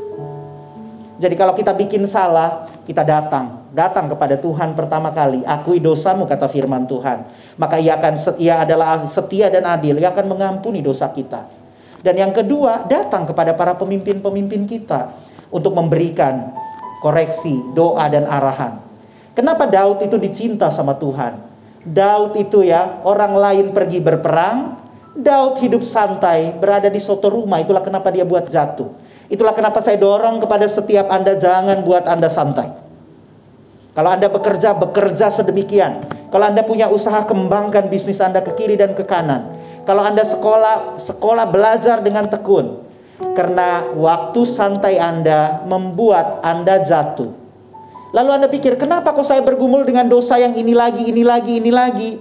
Jadi 1.17 1.33
kalau 1.33 1.57
kita 1.57 1.73
bikin 1.73 2.05
salah, 2.05 2.69
kita 2.85 3.01
datang, 3.01 3.65
datang 3.73 4.05
kepada 4.05 4.37
Tuhan 4.37 4.77
pertama 4.77 5.09
kali. 5.09 5.41
Akui 5.49 5.81
dosamu 5.81 6.29
kata 6.29 6.45
firman 6.45 6.85
Tuhan. 6.85 7.25
Maka 7.57 7.81
ia 7.81 7.97
akan 7.97 8.13
setia 8.13 8.61
adalah 8.61 9.01
setia 9.09 9.49
dan 9.49 9.65
adil, 9.65 9.97
ia 9.97 10.13
akan 10.13 10.29
mengampuni 10.29 10.85
dosa 10.85 11.09
kita. 11.09 11.49
Dan 12.05 12.21
yang 12.21 12.35
kedua, 12.35 12.85
datang 12.85 13.25
kepada 13.25 13.57
para 13.57 13.73
pemimpin-pemimpin 13.73 14.69
kita 14.69 15.09
untuk 15.49 15.73
memberikan 15.73 16.53
koreksi, 17.01 17.55
doa 17.73 18.05
dan 18.11 18.29
arahan. 18.29 18.92
Kenapa 19.33 19.65
Daud 19.65 20.05
itu 20.05 20.21
dicinta 20.21 20.69
sama 20.69 20.93
Tuhan? 20.93 21.41
Daud 21.83 22.37
itu 22.37 22.61
ya, 22.61 23.01
orang 23.01 23.33
lain 23.33 23.65
pergi 23.73 23.97
berperang, 23.97 24.77
Daud 25.13 25.57
hidup 25.61 25.81
santai, 25.81 26.53
berada 26.57 26.89
di 26.89 27.01
soto 27.01 27.33
rumah, 27.33 27.61
itulah 27.61 27.81
kenapa 27.81 28.13
dia 28.13 28.25
buat 28.25 28.45
jatuh. 28.45 28.93
Itulah 29.33 29.57
kenapa 29.57 29.81
saya 29.81 29.97
dorong 29.97 30.37
kepada 30.37 30.69
setiap 30.69 31.09
Anda 31.09 31.33
jangan 31.37 31.81
buat 31.81 32.05
Anda 32.05 32.29
santai. 32.29 32.69
Kalau 33.93 34.09
Anda 34.09 34.29
bekerja, 34.29 34.73
bekerja 34.77 35.29
sedemikian. 35.29 36.05
Kalau 36.29 36.45
Anda 36.49 36.65
punya 36.65 36.89
usaha, 36.89 37.25
kembangkan 37.25 37.93
bisnis 37.93 38.21
Anda 38.21 38.41
ke 38.41 38.57
kiri 38.57 38.77
dan 38.77 38.97
ke 38.97 39.05
kanan. 39.05 39.53
Kalau 39.85 40.01
Anda 40.01 40.25
sekolah, 40.25 40.97
sekolah 40.97 41.45
belajar 41.49 42.01
dengan 42.01 42.25
tekun. 42.29 42.81
Karena 43.37 43.85
waktu 43.93 44.41
santai 44.45 44.97
Anda 44.97 45.61
membuat 45.65 46.41
Anda 46.41 46.81
jatuh. 46.81 47.42
Lalu 48.13 48.29
Anda 48.29 48.47
pikir, 48.47 48.77
kenapa 48.77 49.09
kok 49.09 49.25
saya 49.25 49.41
bergumul 49.41 49.89
dengan 49.89 50.05
dosa 50.05 50.37
yang 50.37 50.53
ini 50.53 50.77
lagi, 50.77 51.09
ini 51.09 51.25
lagi, 51.25 51.57
ini 51.57 51.73
lagi? 51.73 52.11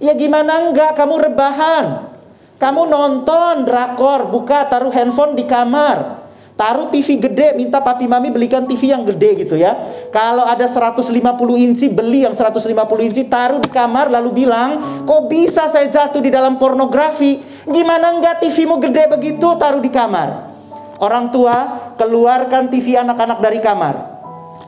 Ya 0.00 0.16
gimana 0.16 0.56
enggak, 0.64 0.96
kamu 0.96 1.20
rebahan. 1.20 2.16
Kamu 2.56 2.88
nonton 2.88 3.68
drakor, 3.68 4.32
buka 4.32 4.64
taruh 4.72 4.88
handphone 4.88 5.36
di 5.36 5.44
kamar. 5.44 6.24
Taruh 6.56 6.88
TV 6.88 7.20
gede, 7.20 7.60
minta 7.60 7.84
papi 7.84 8.08
mami 8.08 8.32
belikan 8.32 8.64
TV 8.64 8.96
yang 8.96 9.04
gede 9.04 9.44
gitu 9.44 9.60
ya. 9.60 9.76
Kalau 10.08 10.48
ada 10.48 10.64
150 10.64 11.12
inci, 11.60 11.92
beli 11.92 12.24
yang 12.24 12.32
150 12.32 12.64
inci, 13.04 13.28
taruh 13.28 13.60
di 13.60 13.68
kamar 13.68 14.08
lalu 14.08 14.48
bilang, 14.48 15.04
kok 15.04 15.28
bisa 15.28 15.68
saya 15.68 15.92
jatuh 15.92 16.24
di 16.24 16.32
dalam 16.32 16.56
pornografi? 16.56 17.44
Gimana 17.68 18.16
enggak 18.16 18.40
TVmu 18.40 18.80
gede 18.80 19.12
begitu, 19.12 19.60
taruh 19.60 19.84
di 19.84 19.92
kamar. 19.92 20.56
Orang 21.04 21.28
tua, 21.28 21.92
keluarkan 22.00 22.72
TV 22.72 22.96
anak-anak 22.96 23.44
dari 23.44 23.60
kamar 23.60 24.13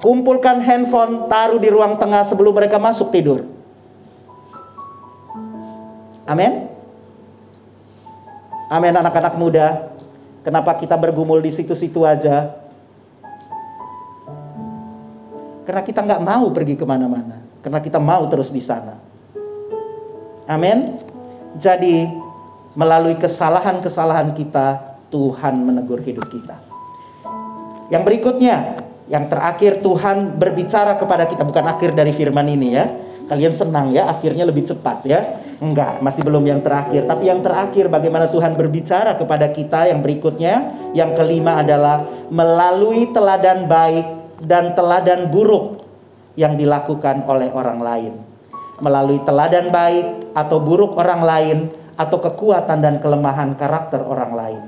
Kumpulkan 0.01 0.61
handphone, 0.61 1.27
taruh 1.27 1.57
di 1.57 1.73
ruang 1.73 1.97
tengah 1.97 2.23
sebelum 2.29 2.53
mereka 2.53 2.77
masuk 2.77 3.11
tidur. 3.11 3.49
Amin. 6.27 6.69
Amin 8.67 8.95
anak-anak 8.99 9.35
muda. 9.39 9.95
Kenapa 10.43 10.75
kita 10.79 10.95
bergumul 10.99 11.43
di 11.43 11.51
situ-situ 11.51 12.03
aja? 12.07 12.55
Karena 15.67 15.83
kita 15.83 16.07
nggak 16.07 16.23
mau 16.23 16.47
pergi 16.55 16.79
ke 16.79 16.87
mana-mana. 16.87 17.43
Karena 17.63 17.83
kita 17.83 17.99
mau 17.99 18.31
terus 18.31 18.55
di 18.55 18.63
sana. 18.63 18.95
Amin. 20.47 21.03
Jadi 21.59 22.07
melalui 22.79 23.19
kesalahan-kesalahan 23.19 24.37
kita, 24.39 24.99
Tuhan 25.11 25.59
menegur 25.67 25.99
hidup 26.03 26.27
kita. 26.31 26.55
Yang 27.91 28.03
berikutnya, 28.07 28.86
yang 29.07 29.31
terakhir 29.31 29.87
Tuhan 29.87 30.35
berbicara 30.35 30.99
kepada 30.99 31.31
kita 31.31 31.47
bukan 31.47 31.65
akhir 31.71 31.95
dari 31.95 32.11
firman 32.11 32.47
ini 32.51 32.69
ya. 32.75 32.87
Kalian 33.27 33.55
senang 33.55 33.91
ya, 33.91 34.07
akhirnya 34.07 34.47
lebih 34.47 34.67
cepat 34.67 35.03
ya. 35.03 35.23
Enggak, 35.59 35.99
masih 35.99 36.23
belum 36.23 36.47
yang 36.47 36.61
terakhir. 36.63 37.11
Tapi 37.11 37.27
yang 37.27 37.43
terakhir 37.43 37.91
bagaimana 37.91 38.31
Tuhan 38.31 38.55
berbicara 38.55 39.19
kepada 39.19 39.51
kita 39.51 39.91
yang 39.91 40.03
berikutnya. 40.03 40.55
Yang 40.95 41.19
kelima 41.19 41.63
adalah 41.63 42.07
melalui 42.31 43.11
teladan 43.11 43.67
baik 43.67 44.07
dan 44.47 44.79
teladan 44.79 45.31
buruk 45.31 45.83
yang 46.39 46.55
dilakukan 46.55 47.27
oleh 47.27 47.51
orang 47.51 47.83
lain. 47.83 48.13
Melalui 48.79 49.19
teladan 49.25 49.75
baik 49.75 50.37
atau 50.37 50.61
buruk 50.61 50.95
orang 51.01 51.23
lain 51.25 51.59
atau 51.97 52.21
kekuatan 52.21 52.79
dan 52.85 52.95
kelemahan 53.01 53.57
karakter 53.57 54.05
orang 54.05 54.37
lain. 54.37 54.63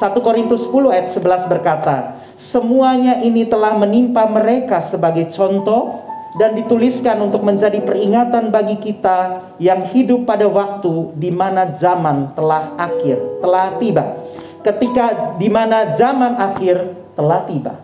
1 0.00 0.16
Korintus 0.24 0.72
10 0.72 0.88
ayat 0.88 1.06
11 1.12 1.52
berkata, 1.52 2.21
Semuanya 2.42 3.22
ini 3.22 3.46
telah 3.46 3.78
menimpa 3.78 4.26
mereka 4.26 4.82
sebagai 4.82 5.30
contoh 5.30 6.02
dan 6.34 6.58
dituliskan 6.58 7.14
untuk 7.22 7.46
menjadi 7.46 7.78
peringatan 7.78 8.50
bagi 8.50 8.82
kita 8.82 9.46
yang 9.62 9.86
hidup 9.94 10.26
pada 10.26 10.50
waktu 10.50 11.14
di 11.22 11.30
mana 11.30 11.70
zaman 11.78 12.34
telah 12.34 12.74
akhir, 12.74 13.38
telah 13.38 13.78
tiba. 13.78 14.18
Ketika 14.58 15.38
di 15.38 15.46
mana 15.46 15.94
zaman 15.94 16.34
akhir 16.34 16.82
telah 17.14 17.46
tiba. 17.46 17.78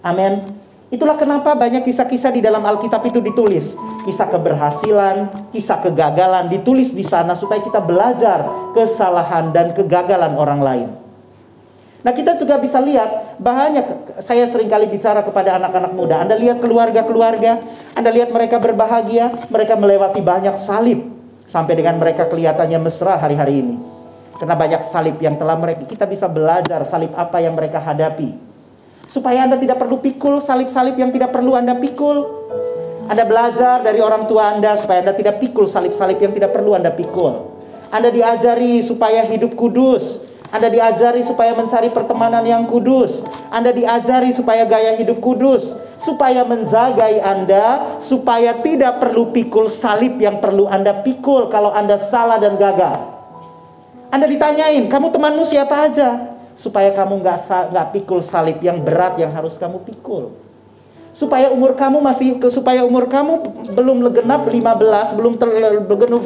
Amin. 0.00 0.40
Itulah 0.88 1.20
kenapa 1.20 1.52
banyak 1.52 1.84
kisah-kisah 1.84 2.32
di 2.32 2.40
dalam 2.40 2.64
Alkitab 2.64 3.04
itu 3.04 3.20
ditulis. 3.20 3.76
Kisah 4.08 4.32
keberhasilan, 4.32 5.52
kisah 5.52 5.84
kegagalan 5.84 6.48
ditulis 6.48 6.96
di 6.96 7.04
sana 7.04 7.36
supaya 7.36 7.60
kita 7.60 7.84
belajar 7.84 8.72
kesalahan 8.72 9.52
dan 9.52 9.76
kegagalan 9.76 10.32
orang 10.32 10.62
lain. 10.64 10.88
Nah 12.06 12.14
kita 12.14 12.38
juga 12.38 12.54
bisa 12.62 12.78
lihat 12.78 13.34
banyak 13.42 14.14
saya 14.22 14.46
sering 14.46 14.70
kali 14.70 14.86
bicara 14.86 15.26
kepada 15.26 15.58
anak-anak 15.58 15.90
muda. 15.90 16.22
Anda 16.22 16.38
lihat 16.38 16.62
keluarga-keluarga, 16.62 17.66
Anda 17.98 18.14
lihat 18.14 18.30
mereka 18.30 18.62
berbahagia, 18.62 19.34
mereka 19.50 19.74
melewati 19.74 20.22
banyak 20.22 20.54
salib 20.54 21.02
sampai 21.50 21.74
dengan 21.74 21.98
mereka 21.98 22.30
kelihatannya 22.30 22.78
mesra 22.78 23.18
hari-hari 23.18 23.58
ini. 23.58 23.74
Karena 24.38 24.54
banyak 24.54 24.86
salib 24.86 25.18
yang 25.18 25.34
telah 25.34 25.58
mereka 25.58 25.82
kita 25.82 26.06
bisa 26.06 26.30
belajar 26.30 26.86
salib 26.86 27.10
apa 27.18 27.42
yang 27.42 27.58
mereka 27.58 27.82
hadapi. 27.82 28.38
Supaya 29.10 29.42
Anda 29.42 29.58
tidak 29.58 29.82
perlu 29.82 29.98
pikul 29.98 30.38
salib-salib 30.38 30.94
yang 30.94 31.10
tidak 31.10 31.34
perlu 31.34 31.58
Anda 31.58 31.74
pikul. 31.74 32.22
Anda 33.10 33.26
belajar 33.26 33.82
dari 33.82 33.98
orang 33.98 34.30
tua 34.30 34.54
Anda 34.54 34.78
supaya 34.78 35.02
Anda 35.02 35.18
tidak 35.18 35.42
pikul 35.42 35.66
salib-salib 35.66 36.22
yang 36.22 36.30
tidak 36.30 36.54
perlu 36.54 36.78
Anda 36.78 36.94
pikul. 36.94 37.50
Anda 37.90 38.14
diajari 38.14 38.78
supaya 38.86 39.26
hidup 39.26 39.58
kudus. 39.58 40.35
Anda 40.54 40.70
diajari 40.70 41.26
supaya 41.26 41.54
mencari 41.58 41.90
pertemanan 41.90 42.46
yang 42.46 42.70
kudus. 42.70 43.26
Anda 43.50 43.74
diajari 43.74 44.30
supaya 44.30 44.62
gaya 44.62 44.94
hidup 44.94 45.18
kudus. 45.18 45.74
Supaya 45.96 46.44
menjagai 46.44 47.24
Anda, 47.24 47.98
supaya 48.04 48.52
tidak 48.60 49.00
perlu 49.00 49.32
pikul 49.32 49.66
salib 49.72 50.20
yang 50.20 50.38
perlu 50.44 50.68
Anda 50.68 51.02
pikul 51.02 51.48
kalau 51.48 51.72
Anda 51.72 51.96
salah 51.96 52.36
dan 52.38 52.60
gagal. 52.60 53.16
Anda 54.12 54.30
ditanyain, 54.30 54.86
kamu 54.86 55.10
temanmu 55.10 55.42
siapa 55.42 55.88
aja? 55.88 56.36
Supaya 56.54 56.94
kamu 56.94 57.20
nggak 57.20 57.38
nggak 57.72 57.86
pikul 57.96 58.20
salib 58.22 58.62
yang 58.62 58.80
berat 58.84 59.18
yang 59.18 59.34
harus 59.34 59.58
kamu 59.58 59.82
pikul. 59.82 60.36
Supaya 61.16 61.48
umur 61.48 61.72
kamu 61.72 61.98
masih 62.04 62.36
supaya 62.52 62.84
umur 62.84 63.08
kamu 63.08 63.40
belum 63.72 64.04
genap 64.12 64.44
15, 64.52 65.16
belum 65.16 65.40
ter, 65.40 65.48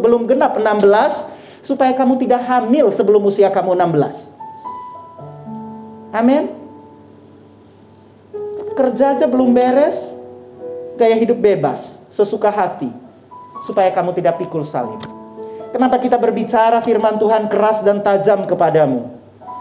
belum 0.03 0.23
genap 0.27 0.59
16, 0.59 1.40
supaya 1.61 1.93
kamu 1.93 2.17
tidak 2.21 2.45
hamil 2.45 2.89
sebelum 2.93 3.25
usia 3.25 3.49
kamu 3.53 3.77
16. 3.77 4.41
Amin. 6.11 6.51
Kerja 8.75 9.13
aja 9.15 9.27
belum 9.29 9.53
beres, 9.53 10.09
gaya 10.97 11.15
hidup 11.17 11.37
bebas, 11.37 12.01
sesuka 12.09 12.49
hati, 12.49 12.89
supaya 13.63 13.93
kamu 13.93 14.17
tidak 14.17 14.41
pikul 14.41 14.65
salib. 14.65 14.99
Kenapa 15.71 16.03
kita 16.03 16.19
berbicara 16.19 16.83
firman 16.83 17.21
Tuhan 17.21 17.47
keras 17.47 17.87
dan 17.87 18.03
tajam 18.03 18.49
kepadamu? 18.49 19.07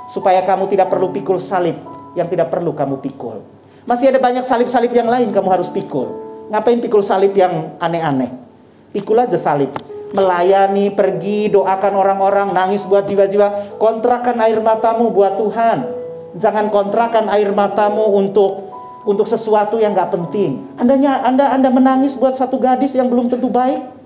Supaya 0.09 0.41
kamu 0.41 0.65
tidak 0.71 0.89
perlu 0.89 1.13
pikul 1.13 1.37
salib 1.37 1.77
yang 2.17 2.25
tidak 2.25 2.49
perlu 2.49 2.73
kamu 2.73 2.97
pikul. 2.97 3.45
Masih 3.85 4.09
ada 4.09 4.17
banyak 4.21 4.45
salib-salib 4.45 4.89
yang 4.93 5.09
lain 5.09 5.29
kamu 5.29 5.49
harus 5.49 5.69
pikul. 5.69 6.09
Ngapain 6.49 6.81
pikul 6.81 7.05
salib 7.05 7.33
yang 7.37 7.77
aneh-aneh? 7.77 8.33
Pikul 8.89 9.21
aja 9.21 9.37
salib. 9.37 9.69
Melayani, 10.09 10.89
pergi, 10.89 11.53
doakan 11.53 11.93
orang-orang, 11.93 12.49
nangis 12.49 12.85
buat 12.85 13.05
jiwa-jiwa. 13.05 13.77
Kontrakan 13.77 14.41
air 14.41 14.57
matamu 14.57 15.13
buat 15.13 15.37
Tuhan. 15.37 15.77
Jangan 16.37 16.69
kontrakan 16.73 17.29
air 17.29 17.49
matamu 17.53 18.09
untuk 18.17 18.69
untuk 19.05 19.25
sesuatu 19.25 19.79
yang 19.81 19.95
gak 19.97 20.13
penting. 20.13 20.65
Andanya, 20.77 21.23
anda, 21.25 21.49
anda 21.49 21.69
menangis 21.71 22.13
buat 22.17 22.35
satu 22.35 22.59
gadis 22.59 22.93
yang 22.93 23.07
belum 23.09 23.31
tentu 23.31 23.47
baik 23.49 23.99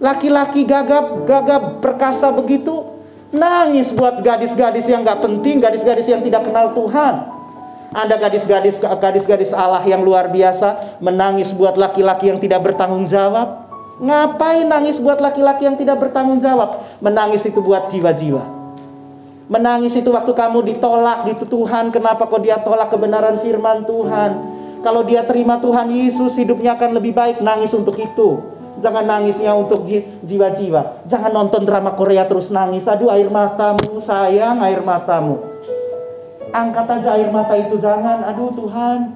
laki-laki 0.00 0.64
gagap, 0.64 1.28
gagap 1.28 1.62
perkasa 1.84 2.32
begitu, 2.32 2.98
nangis 3.30 3.92
buat 3.92 4.24
gadis-gadis 4.24 4.88
yang 4.88 5.04
gak 5.04 5.20
penting, 5.20 5.60
gadis-gadis 5.60 6.08
yang 6.08 6.24
tidak 6.24 6.48
kenal 6.48 6.72
Tuhan. 6.72 7.14
Anda 7.90 8.16
gadis-gadis 8.16 8.80
gadis-gadis 8.80 9.50
Allah 9.52 9.82
yang 9.82 10.00
luar 10.06 10.30
biasa 10.30 10.98
menangis 11.02 11.50
buat 11.52 11.74
laki-laki 11.74 12.32
yang 12.32 12.40
tidak 12.40 12.64
bertanggung 12.64 13.06
jawab. 13.06 13.69
Ngapain 14.00 14.64
nangis 14.64 14.96
buat 14.96 15.20
laki-laki 15.20 15.68
yang 15.68 15.76
tidak 15.76 16.00
bertanggung 16.00 16.40
jawab? 16.40 16.80
Menangis 17.04 17.44
itu 17.44 17.60
buat 17.60 17.92
jiwa-jiwa. 17.92 18.40
Menangis 19.52 19.92
itu 19.98 20.08
waktu 20.08 20.32
kamu 20.32 20.64
ditolak 20.72 21.28
gitu 21.28 21.44
Tuhan, 21.44 21.92
kenapa 21.92 22.24
kok 22.24 22.40
dia 22.40 22.56
tolak 22.64 22.88
kebenaran 22.88 23.36
firman 23.44 23.84
Tuhan? 23.84 24.30
Kalau 24.80 25.04
dia 25.04 25.20
terima 25.28 25.60
Tuhan 25.60 25.92
Yesus, 25.92 26.32
hidupnya 26.40 26.80
akan 26.80 26.96
lebih 26.96 27.12
baik, 27.12 27.44
nangis 27.44 27.76
untuk 27.76 28.00
itu. 28.00 28.40
Jangan 28.80 29.04
nangisnya 29.04 29.52
untuk 29.52 29.84
jiwa-jiwa. 30.24 31.04
Jangan 31.04 31.32
nonton 31.36 31.68
drama 31.68 31.92
Korea 31.92 32.24
terus 32.24 32.48
nangis. 32.48 32.88
Aduh 32.88 33.12
air 33.12 33.28
matamu 33.28 34.00
sayang 34.00 34.64
air 34.64 34.80
matamu. 34.80 35.36
Angkat 36.48 36.86
aja 36.88 37.20
air 37.20 37.28
mata 37.28 37.60
itu 37.60 37.76
jangan. 37.76 38.24
Aduh 38.32 38.48
Tuhan. 38.56 39.12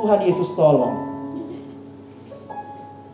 Tuhan 0.00 0.18
Yesus 0.24 0.56
tolong. 0.56 1.07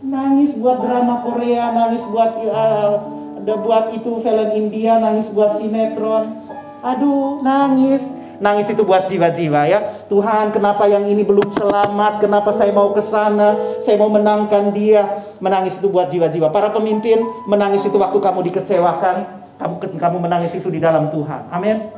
Nangis 0.04 0.60
buat 0.60 0.84
drama 0.84 1.24
Korea, 1.24 1.72
nangis 1.72 2.04
buat 2.12 2.36
uh, 2.44 2.92
buat 3.40 3.96
itu 3.96 4.20
film 4.20 4.48
India, 4.52 5.00
nangis 5.00 5.32
buat 5.32 5.56
sinetron. 5.56 6.44
Aduh, 6.84 7.40
nangis 7.40 8.12
Nangis 8.42 8.66
itu 8.66 8.82
buat 8.82 9.06
jiwa-jiwa 9.06 9.60
ya. 9.70 9.78
Tuhan, 10.10 10.50
kenapa 10.50 10.90
yang 10.90 11.06
ini 11.06 11.22
belum 11.22 11.46
selamat? 11.46 12.18
Kenapa 12.18 12.50
saya 12.50 12.74
mau 12.74 12.90
ke 12.90 13.02
sana? 13.02 13.78
Saya 13.78 13.94
mau 13.94 14.10
menangkan 14.10 14.74
dia. 14.74 15.06
Menangis 15.38 15.78
itu 15.78 15.86
buat 15.86 16.10
jiwa-jiwa. 16.10 16.50
Para 16.50 16.74
pemimpin 16.74 17.22
menangis 17.46 17.86
itu 17.86 17.94
waktu 17.94 18.18
kamu 18.18 18.50
dikecewakan. 18.50 19.46
Kamu 19.54 19.74
kamu 19.96 20.16
menangis 20.18 20.52
itu 20.58 20.66
di 20.66 20.82
dalam 20.82 21.14
Tuhan. 21.14 21.46
Amin. 21.54 21.88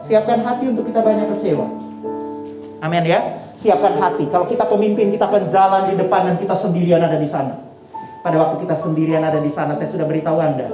Siapkan 0.00 0.40
hati 0.44 0.72
untuk 0.72 0.88
kita 0.88 1.04
banyak 1.04 1.28
kecewa. 1.36 1.66
Amin 2.80 3.04
ya. 3.04 3.45
Siapkan 3.56 3.96
hati. 3.96 4.28
Kalau 4.28 4.44
kita 4.44 4.68
pemimpin, 4.68 5.08
kita 5.08 5.32
akan 5.32 5.48
jalan 5.48 5.82
di 5.88 5.94
depan 5.96 6.28
dan 6.28 6.36
kita 6.36 6.52
sendirian 6.52 7.00
ada 7.00 7.16
di 7.16 7.24
sana. 7.24 7.56
Pada 8.20 8.36
waktu 8.36 8.68
kita 8.68 8.76
sendirian 8.76 9.24
ada 9.24 9.40
di 9.40 9.48
sana, 9.48 9.72
saya 9.72 9.88
sudah 9.88 10.04
beritahu 10.04 10.36
Anda. 10.36 10.68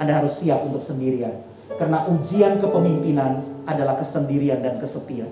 Anda 0.00 0.24
harus 0.24 0.40
siap 0.40 0.64
untuk 0.64 0.80
sendirian. 0.80 1.36
Karena 1.76 2.08
ujian 2.08 2.62
kepemimpinan 2.64 3.64
adalah 3.68 4.00
kesendirian 4.00 4.64
dan 4.64 4.80
kesepian. 4.80 5.28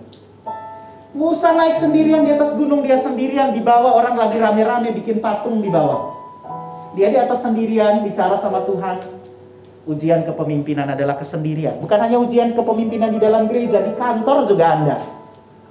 Musa 1.12 1.52
naik 1.52 1.76
sendirian 1.76 2.24
di 2.24 2.33
atas 2.33 2.57
gunung 2.57 2.81
dia 2.81 2.96
sendirian 2.96 3.52
di 3.52 3.61
bawah 3.61 4.00
orang 4.00 4.16
lagi 4.16 4.40
rame-rame 4.40 4.96
bikin 4.96 5.20
patung 5.20 5.61
di 5.61 5.68
bawah. 5.68 6.12
Dia 6.96 7.09
di 7.12 7.20
atas 7.20 7.44
sendirian 7.44 8.00
bicara 8.05 8.37
sama 8.40 8.64
Tuhan. 8.64 9.00
Ujian 9.88 10.24
kepemimpinan 10.24 10.88
adalah 10.88 11.20
kesendirian. 11.20 11.81
Bukan 11.85 11.98
hanya 12.00 12.16
ujian 12.16 12.57
kepemimpinan 12.57 13.12
di 13.12 13.20
dalam 13.20 13.44
gereja, 13.44 13.85
di 13.85 13.92
kantor 13.92 14.48
juga 14.48 14.72
Anda. 14.72 14.96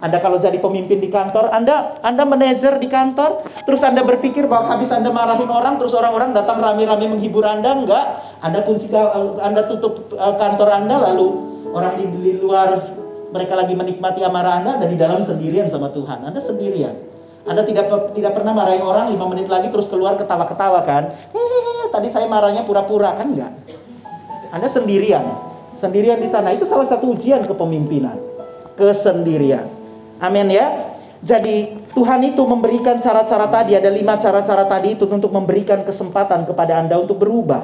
Anda 0.02 0.18
kalau 0.18 0.42
jadi 0.42 0.58
pemimpin 0.58 0.98
di 0.98 1.14
kantor, 1.14 1.54
Anda 1.54 1.94
Anda 2.02 2.26
manajer 2.26 2.82
di 2.82 2.90
kantor, 2.90 3.46
terus 3.70 3.86
Anda 3.86 4.02
berpikir 4.02 4.50
bahwa 4.50 4.74
habis 4.74 4.90
Anda 4.90 5.14
marahin 5.14 5.46
orang, 5.46 5.78
terus 5.78 5.94
orang-orang 5.94 6.34
datang 6.34 6.58
rame-rame 6.58 7.06
menghibur 7.06 7.46
Anda, 7.46 7.78
enggak. 7.78 8.06
Anda 8.42 8.66
kunci 8.66 8.90
Anda 9.38 9.70
tutup 9.70 10.10
eh, 10.18 10.36
kantor 10.42 10.70
Anda 10.74 10.98
lalu 11.14 11.52
Orang 11.72 11.96
di 11.96 12.32
luar 12.36 12.70
mereka 13.32 13.56
lagi 13.56 13.74
menikmati 13.80 14.20
amarah 14.28 14.60
Anda 14.60 14.84
dan 14.84 14.92
di 14.92 15.00
dalam 15.00 15.24
sendirian 15.24 15.72
sama 15.72 15.88
Tuhan. 15.96 16.28
Anda 16.28 16.44
sendirian. 16.44 16.96
Anda 17.48 17.64
tidak 17.66 18.14
tidak 18.14 18.38
pernah 18.38 18.54
marahin 18.54 18.84
orang 18.84 19.10
lima 19.10 19.26
menit 19.32 19.48
lagi 19.48 19.72
terus 19.72 19.88
keluar 19.88 20.20
ketawa-ketawa 20.20 20.84
kan? 20.84 21.10
Hehehe, 21.32 21.90
tadi 21.90 22.12
saya 22.12 22.28
marahnya 22.28 22.68
pura-pura 22.68 23.16
kan 23.18 23.34
enggak? 23.34 23.56
Anda 24.52 24.68
sendirian. 24.68 25.24
Sendirian 25.80 26.20
di 26.20 26.28
sana. 26.28 26.52
Itu 26.54 26.68
salah 26.68 26.86
satu 26.86 27.16
ujian 27.16 27.42
kepemimpinan. 27.48 28.20
Kesendirian. 28.76 29.81
Amin 30.22 30.54
ya. 30.54 30.94
Jadi 31.22 31.82
Tuhan 31.94 32.22
itu 32.26 32.42
memberikan 32.46 32.98
cara-cara 32.98 33.46
tadi, 33.50 33.78
ada 33.78 33.90
lima 33.90 34.18
cara-cara 34.18 34.66
tadi 34.66 34.98
itu 34.98 35.06
untuk 35.06 35.30
memberikan 35.34 35.82
kesempatan 35.86 36.46
kepada 36.50 36.82
Anda 36.82 36.98
untuk 36.98 37.22
berubah. 37.22 37.62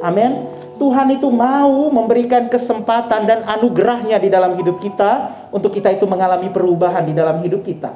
Amin. 0.00 0.48
Tuhan 0.80 1.12
itu 1.12 1.28
mau 1.28 1.92
memberikan 1.92 2.48
kesempatan 2.48 3.28
dan 3.28 3.44
anugerahnya 3.44 4.16
di 4.16 4.32
dalam 4.32 4.56
hidup 4.56 4.80
kita 4.80 5.44
untuk 5.52 5.76
kita 5.76 5.92
itu 5.92 6.08
mengalami 6.08 6.48
perubahan 6.48 7.04
di 7.04 7.12
dalam 7.12 7.44
hidup 7.44 7.60
kita. 7.60 7.92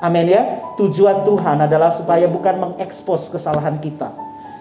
Amin 0.00 0.32
ya. 0.32 0.64
Tujuan 0.80 1.24
Tuhan 1.28 1.64
adalah 1.64 1.92
supaya 1.92 2.24
bukan 2.24 2.56
mengekspos 2.56 3.28
kesalahan 3.32 3.76
kita. 3.80 4.12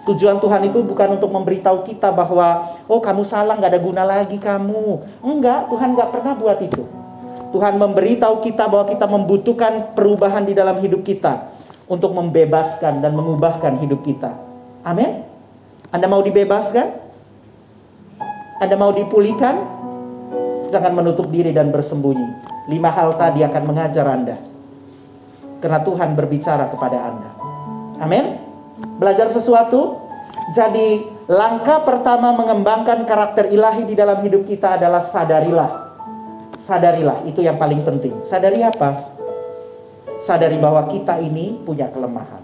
Tujuan 0.04 0.44
Tuhan 0.44 0.68
itu 0.68 0.84
bukan 0.84 1.16
untuk 1.16 1.32
memberitahu 1.32 1.88
kita 1.88 2.12
bahwa 2.12 2.76
oh 2.92 3.00
kamu 3.00 3.24
salah 3.24 3.56
nggak 3.56 3.72
ada 3.72 3.80
guna 3.80 4.04
lagi 4.04 4.36
kamu. 4.36 5.00
Enggak, 5.24 5.72
Tuhan 5.72 5.96
nggak 5.96 6.10
pernah 6.12 6.36
buat 6.36 6.60
itu. 6.60 7.03
Tuhan 7.54 7.78
memberitahu 7.78 8.42
kita 8.42 8.66
bahwa 8.66 8.90
kita 8.90 9.06
membutuhkan 9.06 9.94
perubahan 9.94 10.42
di 10.42 10.58
dalam 10.58 10.82
hidup 10.82 11.06
kita 11.06 11.54
untuk 11.86 12.10
membebaskan 12.18 13.06
dan 13.06 13.14
mengubahkan 13.14 13.78
hidup 13.78 14.02
kita. 14.02 14.34
Amin. 14.82 15.22
Anda 15.94 16.10
mau 16.10 16.26
dibebaskan? 16.26 16.88
Anda 18.58 18.74
mau 18.74 18.90
dipulihkan? 18.90 19.56
Jangan 20.74 20.98
menutup 20.98 21.30
diri 21.30 21.54
dan 21.54 21.70
bersembunyi. 21.70 22.50
Lima 22.74 22.90
hal 22.90 23.22
tadi 23.22 23.46
akan 23.46 23.64
mengajar 23.70 24.10
Anda. 24.10 24.42
Karena 25.62 25.80
Tuhan 25.86 26.18
berbicara 26.18 26.74
kepada 26.74 26.98
Anda. 26.98 27.30
Amin. 28.02 28.42
Belajar 28.98 29.30
sesuatu. 29.30 30.02
Jadi 30.58 31.06
langkah 31.30 31.86
pertama 31.86 32.34
mengembangkan 32.34 33.06
karakter 33.06 33.54
ilahi 33.54 33.86
di 33.86 33.94
dalam 33.94 34.26
hidup 34.26 34.50
kita 34.50 34.82
adalah 34.82 35.06
sadarilah. 35.06 35.93
Sadarilah, 36.58 37.26
itu 37.26 37.42
yang 37.42 37.58
paling 37.58 37.82
penting. 37.82 38.14
Sadari 38.24 38.62
apa? 38.62 39.14
Sadari 40.24 40.56
bahwa 40.62 40.88
kita 40.88 41.20
ini 41.20 41.60
punya 41.66 41.92
kelemahan. 41.92 42.42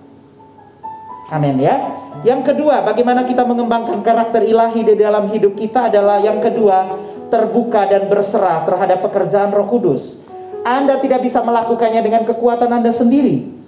Amin 1.30 1.62
ya. 1.62 1.93
Yang 2.26 2.52
kedua, 2.52 2.82
bagaimana 2.82 3.24
kita 3.24 3.45
mengembangkan 3.45 4.02
karakter 4.02 4.43
ilahi 4.43 4.82
di 4.82 4.95
dalam 4.98 5.30
hidup 5.30 5.54
kita 5.56 5.88
adalah 5.88 6.17
yang 6.19 6.41
kedua, 6.41 6.98
terbuka 7.30 7.86
dan 7.86 8.10
berserah 8.10 8.65
terhadap 8.65 9.06
pekerjaan 9.06 9.54
Roh 9.54 9.69
Kudus. 9.69 10.26
Anda 10.65 11.00
tidak 11.00 11.24
bisa 11.24 11.39
melakukannya 11.45 12.02
dengan 12.02 12.26
kekuatan 12.26 12.67
Anda 12.67 12.91
sendiri. 12.91 13.62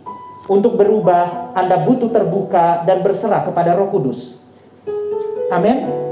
Untuk 0.49 0.75
berubah, 0.75 1.53
Anda 1.55 1.79
butuh 1.85 2.09
terbuka 2.09 2.83
dan 2.83 3.05
berserah 3.05 3.45
kepada 3.45 3.77
Roh 3.77 3.93
Kudus. 3.93 4.41
Amin. 5.53 6.10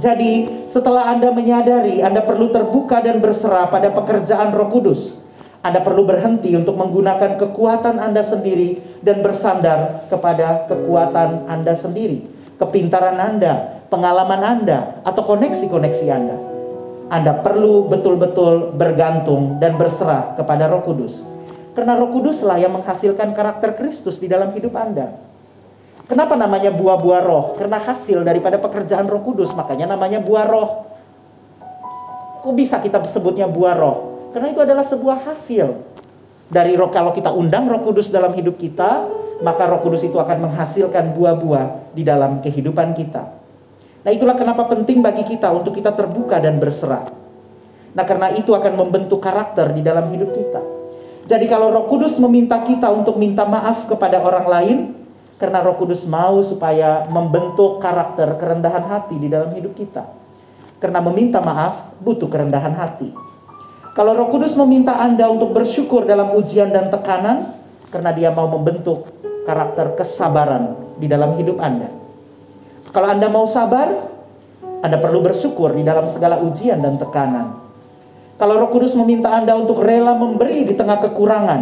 Jadi, 0.00 0.64
setelah 0.64 1.12
Anda 1.12 1.28
menyadari 1.28 2.00
Anda 2.00 2.24
perlu 2.24 2.48
terbuka 2.48 3.04
dan 3.04 3.20
berserah 3.20 3.68
pada 3.68 3.92
pekerjaan 3.92 4.48
Roh 4.56 4.72
Kudus, 4.72 5.20
Anda 5.60 5.84
perlu 5.84 6.08
berhenti 6.08 6.56
untuk 6.56 6.80
menggunakan 6.80 7.36
kekuatan 7.36 8.00
Anda 8.00 8.24
sendiri 8.24 8.80
dan 9.04 9.20
bersandar 9.20 10.08
kepada 10.08 10.64
kekuatan 10.72 11.44
Anda 11.52 11.76
sendiri, 11.76 12.24
kepintaran 12.56 13.20
Anda, 13.20 13.84
pengalaman 13.92 14.40
Anda, 14.40 15.04
atau 15.04 15.20
koneksi-koneksi 15.36 16.06
Anda. 16.08 16.36
Anda 17.12 17.44
perlu 17.44 17.92
betul-betul 17.92 18.72
bergantung 18.80 19.60
dan 19.60 19.76
berserah 19.76 20.32
kepada 20.32 20.64
Roh 20.72 20.80
Kudus. 20.80 21.28
Karena 21.76 22.00
Roh 22.00 22.08
Kuduslah 22.08 22.56
yang 22.56 22.72
menghasilkan 22.72 23.36
karakter 23.36 23.76
Kristus 23.76 24.16
di 24.16 24.32
dalam 24.32 24.48
hidup 24.56 24.72
Anda. 24.72 25.29
Kenapa 26.10 26.34
namanya 26.34 26.74
buah-buah 26.74 27.22
roh? 27.22 27.44
Karena 27.54 27.78
hasil 27.78 28.26
daripada 28.26 28.58
pekerjaan 28.58 29.06
roh 29.06 29.22
kudus, 29.22 29.54
makanya 29.54 29.94
namanya 29.94 30.18
buah 30.18 30.42
roh. 30.42 30.90
Kok 32.42 32.50
bisa 32.50 32.82
kita 32.82 32.98
sebutnya 33.06 33.46
buah 33.46 33.78
roh? 33.78 33.96
Karena 34.34 34.50
itu 34.50 34.58
adalah 34.58 34.82
sebuah 34.82 35.22
hasil 35.30 35.70
dari 36.50 36.74
roh. 36.74 36.90
Kalau 36.90 37.14
kita 37.14 37.30
undang 37.30 37.70
roh 37.70 37.78
kudus 37.86 38.10
dalam 38.10 38.34
hidup 38.34 38.58
kita, 38.58 39.06
maka 39.38 39.70
roh 39.70 39.78
kudus 39.86 40.02
itu 40.02 40.18
akan 40.18 40.50
menghasilkan 40.50 41.14
buah-buah 41.14 41.94
di 41.94 42.02
dalam 42.02 42.42
kehidupan 42.42 42.98
kita. 42.98 43.30
Nah 44.02 44.10
itulah 44.10 44.34
kenapa 44.34 44.66
penting 44.66 45.06
bagi 45.06 45.22
kita 45.22 45.46
untuk 45.54 45.78
kita 45.78 45.94
terbuka 45.94 46.42
dan 46.42 46.58
berserah. 46.58 47.06
Nah 47.94 48.02
karena 48.02 48.34
itu 48.34 48.50
akan 48.50 48.74
membentuk 48.74 49.22
karakter 49.22 49.70
di 49.70 49.86
dalam 49.86 50.10
hidup 50.10 50.34
kita. 50.34 50.62
Jadi 51.30 51.46
kalau 51.46 51.70
roh 51.70 51.86
kudus 51.86 52.18
meminta 52.18 52.58
kita 52.66 52.90
untuk 52.90 53.14
minta 53.14 53.46
maaf 53.46 53.86
kepada 53.86 54.18
orang 54.18 54.46
lain, 54.50 54.78
karena 55.40 55.64
Roh 55.64 55.80
Kudus 55.80 56.04
mau 56.04 56.44
supaya 56.44 57.08
membentuk 57.08 57.80
karakter 57.80 58.36
kerendahan 58.36 58.84
hati 58.84 59.16
di 59.16 59.32
dalam 59.32 59.56
hidup 59.56 59.72
kita. 59.72 60.04
Karena 60.76 61.00
meminta 61.00 61.40
maaf 61.40 61.96
butuh 61.96 62.28
kerendahan 62.28 62.76
hati. 62.76 63.08
Kalau 63.96 64.12
Roh 64.12 64.28
Kudus 64.28 64.52
meminta 64.60 65.00
Anda 65.00 65.32
untuk 65.32 65.56
bersyukur 65.56 66.04
dalam 66.04 66.36
ujian 66.36 66.68
dan 66.68 66.92
tekanan, 66.92 67.56
karena 67.88 68.12
Dia 68.12 68.30
mau 68.36 68.52
membentuk 68.52 69.08
karakter 69.48 69.96
kesabaran 69.96 70.76
di 71.00 71.08
dalam 71.08 71.40
hidup 71.40 71.56
Anda. 71.56 71.88
Kalau 72.92 73.08
Anda 73.08 73.32
mau 73.32 73.48
sabar, 73.48 73.88
Anda 74.84 75.00
perlu 75.00 75.24
bersyukur 75.24 75.72
di 75.72 75.80
dalam 75.80 76.04
segala 76.04 76.36
ujian 76.44 76.84
dan 76.84 77.00
tekanan. 77.00 77.56
Kalau 78.36 78.60
Roh 78.60 78.68
Kudus 78.68 78.92
meminta 78.92 79.32
Anda 79.32 79.56
untuk 79.56 79.80
rela 79.80 80.16
memberi 80.16 80.68
di 80.68 80.76
tengah 80.76 81.00
kekurangan, 81.00 81.60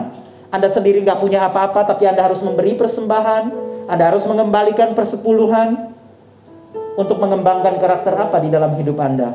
Anda 0.50 0.66
sendiri 0.66 1.02
nggak 1.06 1.22
punya 1.22 1.46
apa-apa, 1.46 1.86
tapi 1.86 2.06
Anda 2.06 2.26
harus 2.26 2.42
memberi 2.42 2.78
persembahan, 2.78 3.67
anda 3.88 4.12
harus 4.12 4.28
mengembalikan 4.28 4.92
persepuluhan 4.92 5.96
untuk 7.00 7.16
mengembangkan 7.24 7.80
karakter 7.80 8.12
apa 8.20 8.36
di 8.36 8.52
dalam 8.52 8.76
hidup 8.76 9.00
Anda? 9.00 9.32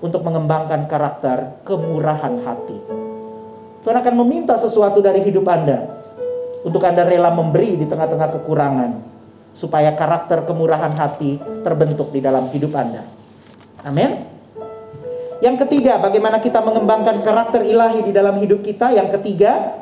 Untuk 0.00 0.24
mengembangkan 0.24 0.88
karakter 0.88 1.60
kemurahan 1.68 2.40
hati. 2.40 2.80
Tuhan 3.84 3.96
akan 4.00 4.14
meminta 4.24 4.56
sesuatu 4.56 5.04
dari 5.04 5.20
hidup 5.20 5.44
Anda 5.44 5.84
untuk 6.64 6.80
Anda 6.80 7.04
rela 7.04 7.28
memberi 7.28 7.76
di 7.76 7.84
tengah-tengah 7.84 8.40
kekurangan 8.40 8.90
supaya 9.52 9.92
karakter 9.92 10.48
kemurahan 10.48 10.96
hati 10.96 11.36
terbentuk 11.60 12.08
di 12.08 12.24
dalam 12.24 12.48
hidup 12.48 12.72
Anda. 12.72 13.04
Amin. 13.84 14.16
Yang 15.44 15.68
ketiga, 15.68 16.00
bagaimana 16.00 16.40
kita 16.40 16.64
mengembangkan 16.64 17.20
karakter 17.20 17.68
ilahi 17.68 18.08
di 18.08 18.12
dalam 18.16 18.40
hidup 18.40 18.64
kita? 18.64 18.96
Yang 18.96 19.20
ketiga, 19.20 19.76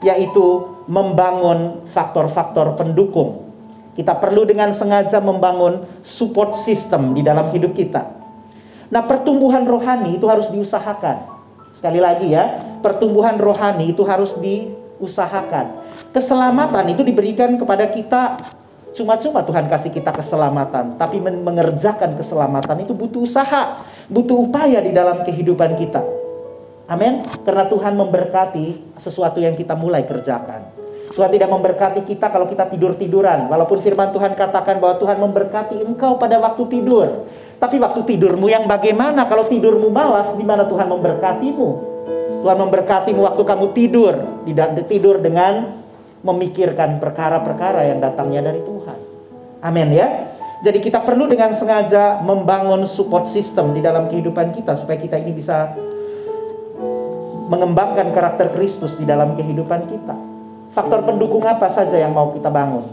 yaitu 0.00 0.80
membangun 0.88 1.84
faktor-faktor 1.92 2.72
pendukung 2.80 3.49
kita 3.98 4.16
perlu 4.16 4.46
dengan 4.46 4.70
sengaja 4.70 5.18
membangun 5.18 5.86
support 6.06 6.54
system 6.54 7.12
di 7.12 7.26
dalam 7.26 7.50
hidup 7.50 7.74
kita. 7.74 8.06
Nah, 8.90 9.02
pertumbuhan 9.06 9.66
rohani 9.66 10.18
itu 10.18 10.26
harus 10.26 10.50
diusahakan. 10.50 11.30
Sekali 11.70 12.02
lagi 12.02 12.34
ya, 12.34 12.58
pertumbuhan 12.82 13.38
rohani 13.38 13.94
itu 13.94 14.02
harus 14.02 14.34
diusahakan. 14.42 15.86
Keselamatan 16.10 16.90
itu 16.90 17.06
diberikan 17.06 17.54
kepada 17.54 17.86
kita 17.86 18.42
cuma-cuma 18.90 19.46
Tuhan 19.46 19.70
kasih 19.70 19.94
kita 19.94 20.10
keselamatan, 20.10 20.98
tapi 20.98 21.22
mengerjakan 21.22 22.18
keselamatan 22.18 22.82
itu 22.82 22.90
butuh 22.90 23.22
usaha, 23.22 23.86
butuh 24.10 24.50
upaya 24.50 24.82
di 24.82 24.90
dalam 24.90 25.22
kehidupan 25.22 25.78
kita. 25.78 26.02
Amin. 26.90 27.22
Karena 27.46 27.70
Tuhan 27.70 27.94
memberkati 27.94 28.98
sesuatu 28.98 29.38
yang 29.38 29.54
kita 29.54 29.78
mulai 29.78 30.02
kerjakan. 30.02 30.79
Tuhan 31.10 31.26
tidak 31.34 31.50
memberkati 31.50 32.06
kita 32.06 32.30
kalau 32.30 32.46
kita 32.46 32.70
tidur-tiduran. 32.70 33.50
Walaupun 33.50 33.82
firman 33.82 34.14
Tuhan 34.14 34.38
katakan 34.38 34.78
bahwa 34.78 34.94
Tuhan 35.02 35.18
memberkati 35.18 35.82
engkau 35.82 36.14
pada 36.22 36.38
waktu 36.38 36.70
tidur. 36.70 37.26
Tapi 37.58 37.82
waktu 37.82 38.06
tidurmu 38.06 38.46
yang 38.46 38.70
bagaimana? 38.70 39.26
Kalau 39.26 39.50
tidurmu 39.50 39.90
malas, 39.90 40.38
di 40.38 40.46
mana 40.46 40.70
Tuhan 40.70 40.86
memberkatimu? 40.86 41.68
Tuhan 42.46 42.56
memberkatimu 42.56 43.26
waktu 43.26 43.42
kamu 43.42 43.66
tidur. 43.74 44.14
Tidur 44.86 45.18
dengan 45.18 45.82
memikirkan 46.22 47.02
perkara-perkara 47.02 47.90
yang 47.90 47.98
datangnya 47.98 48.46
dari 48.46 48.62
Tuhan. 48.62 48.98
Amin 49.66 49.90
ya. 49.90 50.30
Jadi 50.62 50.78
kita 50.78 51.02
perlu 51.02 51.26
dengan 51.26 51.50
sengaja 51.56 52.22
membangun 52.22 52.86
support 52.86 53.26
system 53.26 53.74
di 53.74 53.82
dalam 53.82 54.06
kehidupan 54.06 54.54
kita 54.54 54.78
supaya 54.78 55.00
kita 55.00 55.18
ini 55.18 55.34
bisa 55.34 55.74
mengembangkan 57.50 58.14
karakter 58.14 58.54
Kristus 58.54 58.94
di 58.94 59.02
dalam 59.08 59.34
kehidupan 59.34 59.90
kita. 59.90 60.29
Faktor 60.70 61.02
pendukung 61.02 61.42
apa 61.42 61.66
saja 61.66 61.98
yang 61.98 62.14
mau 62.14 62.30
kita 62.30 62.46
bangun? 62.46 62.86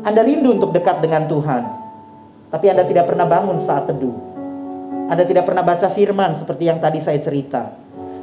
Anda 0.00 0.24
rindu 0.24 0.56
untuk 0.56 0.72
dekat 0.72 1.04
dengan 1.04 1.28
Tuhan, 1.28 1.62
tapi 2.48 2.72
Anda 2.72 2.88
tidak 2.88 3.04
pernah 3.04 3.28
bangun 3.28 3.60
saat 3.60 3.84
teduh. 3.84 4.16
Anda 5.12 5.28
tidak 5.28 5.44
pernah 5.44 5.60
baca 5.60 5.92
firman 5.92 6.32
seperti 6.32 6.72
yang 6.72 6.80
tadi 6.80 7.04
saya 7.04 7.20
cerita. 7.20 7.68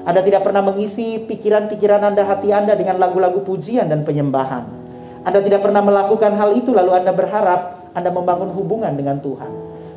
Anda 0.10 0.26
tidak 0.26 0.42
pernah 0.42 0.66
mengisi 0.66 1.22
pikiran-pikiran 1.22 2.02
Anda, 2.02 2.26
hati 2.26 2.50
Anda 2.50 2.74
dengan 2.74 2.98
lagu-lagu 2.98 3.46
pujian 3.46 3.94
dan 3.94 4.02
penyembahan. 4.02 4.66
Anda 5.22 5.46
tidak 5.46 5.70
pernah 5.70 5.86
melakukan 5.86 6.34
hal 6.34 6.58
itu 6.58 6.74
lalu 6.74 6.98
Anda 6.98 7.14
berharap 7.14 7.94
Anda 7.94 8.10
membangun 8.10 8.50
hubungan 8.58 8.98
dengan 8.98 9.22
Tuhan. 9.22 9.52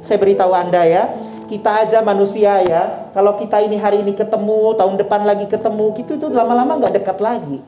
Saya 0.04 0.20
beritahu 0.20 0.52
Anda 0.52 0.84
ya, 0.84 1.08
kita 1.50 1.82
aja 1.82 1.98
manusia 1.98 2.62
ya, 2.62 3.10
kalau 3.10 3.34
kita 3.34 3.58
ini 3.58 3.74
hari 3.74 4.06
ini 4.06 4.14
ketemu, 4.14 4.78
tahun 4.78 4.94
depan 5.02 5.26
lagi 5.26 5.50
ketemu, 5.50 5.90
gitu 5.98 6.14
itu 6.14 6.26
lama-lama 6.30 6.78
nggak 6.78 7.02
dekat 7.02 7.18
lagi. 7.18 7.58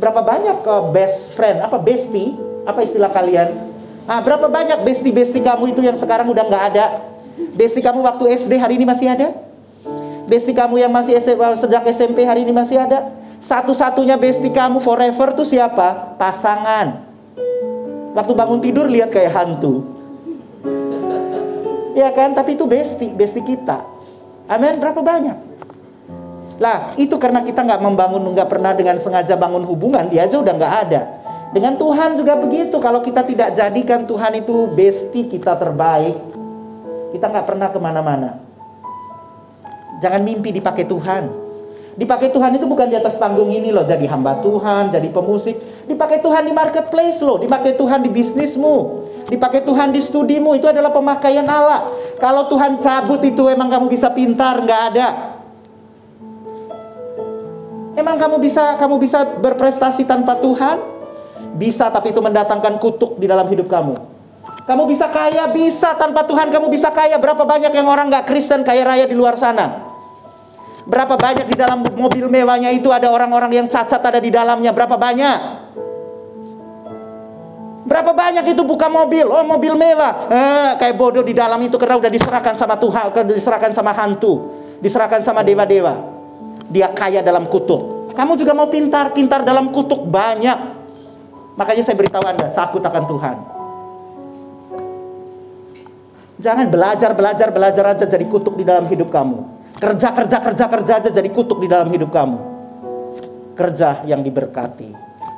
Berapa 0.00 0.24
banyak 0.24 0.64
ke 0.64 0.74
best 0.96 1.36
friend, 1.36 1.60
apa 1.60 1.76
bestie, 1.76 2.32
apa 2.64 2.80
istilah 2.80 3.12
kalian? 3.12 3.52
Ah, 4.08 4.24
berapa 4.24 4.48
banyak 4.48 4.80
bestie-bestie 4.88 5.44
kamu 5.44 5.76
itu 5.76 5.84
yang 5.84 6.00
sekarang 6.00 6.32
udah 6.32 6.48
nggak 6.48 6.64
ada? 6.72 6.86
Bestie 7.52 7.84
kamu 7.84 8.00
waktu 8.00 8.24
SD 8.40 8.56
hari 8.56 8.80
ini 8.80 8.88
masih 8.88 9.12
ada? 9.12 9.36
Bestie 10.24 10.56
kamu 10.56 10.80
yang 10.80 10.92
masih 10.92 11.20
SMA, 11.20 11.60
sejak 11.60 11.84
SMP 11.92 12.24
hari 12.24 12.48
ini 12.48 12.56
masih 12.56 12.80
ada? 12.80 13.12
Satu-satunya 13.36 14.16
bestie 14.16 14.48
kamu 14.48 14.80
forever 14.80 15.36
tuh 15.36 15.44
siapa? 15.44 16.16
Pasangan. 16.16 17.04
Waktu 18.16 18.32
bangun 18.32 18.64
tidur 18.64 18.88
lihat 18.88 19.12
kayak 19.12 19.32
hantu. 19.36 19.95
Ya 21.96 22.12
kan? 22.12 22.36
Tapi 22.36 22.60
itu 22.60 22.68
besti, 22.68 23.16
besti 23.16 23.40
kita. 23.40 23.80
Amin. 24.52 24.76
Berapa 24.76 25.00
banyak? 25.00 25.36
Lah, 26.56 26.96
itu 26.96 27.16
karena 27.20 27.44
kita 27.44 27.64
nggak 27.64 27.80
membangun, 27.80 28.22
nggak 28.32 28.48
pernah 28.48 28.72
dengan 28.72 28.96
sengaja 28.96 29.36
bangun 29.36 29.64
hubungan, 29.68 30.08
dia 30.08 30.24
aja 30.24 30.40
udah 30.40 30.54
nggak 30.56 30.74
ada. 30.88 31.02
Dengan 31.52 31.76
Tuhan 31.76 32.16
juga 32.16 32.36
begitu. 32.36 32.76
Kalau 32.80 33.00
kita 33.04 33.24
tidak 33.24 33.52
jadikan 33.52 34.08
Tuhan 34.08 34.40
itu 34.40 34.68
besti 34.72 35.28
kita 35.28 35.56
terbaik, 35.56 36.16
kita 37.12 37.28
nggak 37.28 37.46
pernah 37.48 37.68
ke 37.72 37.78
mana-mana. 37.80 38.40
Jangan 40.00 40.20
mimpi 40.20 40.52
dipakai 40.52 40.84
Tuhan. 40.84 41.32
Dipakai 41.96 42.28
Tuhan 42.28 42.60
itu 42.60 42.68
bukan 42.68 42.92
di 42.92 42.96
atas 42.96 43.16
panggung 43.16 43.48
ini 43.48 43.72
loh, 43.72 43.84
jadi 43.84 44.04
hamba 44.04 44.44
Tuhan, 44.44 44.92
jadi 44.92 45.08
pemusik. 45.08 45.56
Dipakai 45.86 46.18
Tuhan 46.18 46.50
di 46.50 46.52
marketplace 46.52 47.22
loh, 47.22 47.38
dipakai 47.38 47.78
Tuhan 47.78 48.02
di 48.02 48.10
bisnismu, 48.10 49.06
dipakai 49.30 49.62
Tuhan 49.62 49.94
di 49.94 50.02
studimu 50.02 50.58
itu 50.58 50.66
adalah 50.66 50.90
pemakaian 50.90 51.46
Allah. 51.46 51.94
Kalau 52.18 52.50
Tuhan 52.50 52.82
cabut 52.82 53.22
itu 53.22 53.46
emang 53.46 53.70
kamu 53.70 53.86
bisa 53.86 54.10
pintar, 54.10 54.58
nggak 54.66 54.82
ada. 54.92 55.08
Emang 57.96 58.18
kamu 58.18 58.42
bisa 58.42 58.74
kamu 58.76 58.98
bisa 58.98 59.38
berprestasi 59.38 60.04
tanpa 60.04 60.36
Tuhan? 60.42 60.82
Bisa, 61.56 61.88
tapi 61.88 62.12
itu 62.12 62.20
mendatangkan 62.20 62.76
kutuk 62.82 63.16
di 63.16 63.24
dalam 63.30 63.46
hidup 63.48 63.70
kamu. 63.70 63.96
Kamu 64.66 64.82
bisa 64.90 65.06
kaya, 65.08 65.46
bisa 65.54 65.94
tanpa 65.94 66.26
Tuhan 66.26 66.50
kamu 66.50 66.66
bisa 66.68 66.90
kaya. 66.90 67.16
Berapa 67.16 67.46
banyak 67.46 67.70
yang 67.72 67.86
orang 67.86 68.10
nggak 68.10 68.26
Kristen 68.26 68.66
kaya 68.66 68.82
raya 68.82 69.06
di 69.06 69.14
luar 69.14 69.38
sana? 69.38 69.86
Berapa 70.86 71.14
banyak 71.14 71.46
di 71.50 71.56
dalam 71.58 71.82
mobil 71.82 72.26
mewahnya 72.26 72.70
itu 72.74 72.90
ada 72.90 73.10
orang-orang 73.10 73.54
yang 73.54 73.66
cacat 73.70 74.02
ada 74.02 74.18
di 74.18 74.30
dalamnya? 74.30 74.70
Berapa 74.70 74.94
banyak? 74.94 75.65
Berapa 77.86 78.10
banyak 78.10 78.42
itu 78.50 78.66
buka 78.66 78.90
mobil? 78.90 79.22
Oh, 79.30 79.46
mobil 79.46 79.78
mewah. 79.78 80.26
Eh, 80.26 80.70
kayak 80.74 80.98
bodoh 80.98 81.22
di 81.22 81.30
dalam 81.30 81.62
itu 81.62 81.78
karena 81.78 82.02
udah 82.02 82.10
diserahkan 82.10 82.58
sama 82.58 82.74
Tuhan, 82.74 83.14
diserahkan 83.30 83.70
sama 83.70 83.94
hantu, 83.94 84.58
diserahkan 84.82 85.22
sama 85.22 85.46
dewa-dewa. 85.46 85.94
Dia 86.66 86.90
kaya 86.90 87.22
dalam 87.22 87.46
kutuk. 87.46 88.10
Kamu 88.10 88.34
juga 88.34 88.58
mau 88.58 88.66
pintar, 88.66 89.14
pintar 89.14 89.46
dalam 89.46 89.70
kutuk 89.70 90.02
banyak. 90.02 90.74
Makanya 91.54 91.82
saya 91.86 91.94
beritahu 91.94 92.26
Anda, 92.26 92.50
takut 92.50 92.82
akan 92.82 93.04
Tuhan. 93.06 93.36
Jangan 96.42 96.66
belajar, 96.68 97.14
belajar, 97.14 97.48
belajar 97.54 97.84
aja 97.94 98.04
jadi 98.04 98.26
kutuk 98.26 98.58
di 98.58 98.66
dalam 98.66 98.90
hidup 98.90 99.14
kamu. 99.14 99.46
Kerja, 99.78 100.10
kerja, 100.10 100.42
kerja, 100.42 100.64
kerja 100.66 100.92
aja 100.98 101.10
jadi 101.14 101.30
kutuk 101.30 101.62
di 101.62 101.70
dalam 101.70 101.86
hidup 101.86 102.10
kamu. 102.10 102.38
Kerja 103.54 104.02
yang 104.10 104.26
diberkati, 104.26 104.90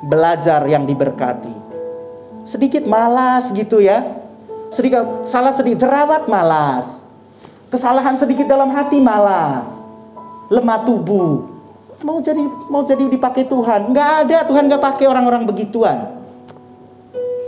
belajar 0.09 0.65
yang 0.65 0.89
diberkati. 0.89 1.68
Sedikit 2.49 2.89
malas 2.89 3.53
gitu 3.53 3.77
ya. 3.77 4.01
Sedikit 4.73 5.29
salah 5.29 5.53
sedikit 5.53 5.85
jerawat 5.85 6.25
malas. 6.25 7.05
Kesalahan 7.69 8.17
sedikit 8.17 8.49
dalam 8.49 8.73
hati 8.73 8.97
malas. 8.97 9.85
Lemah 10.49 10.81
tubuh. 10.81 11.45
Mau 12.01 12.17
jadi 12.17 12.41
mau 12.73 12.81
jadi 12.81 13.05
dipakai 13.05 13.45
Tuhan. 13.45 13.93
Nggak 13.93 14.09
ada 14.25 14.37
Tuhan 14.49 14.65
nggak 14.65 14.81
pakai 14.81 15.05
orang-orang 15.05 15.45
begituan. 15.45 16.17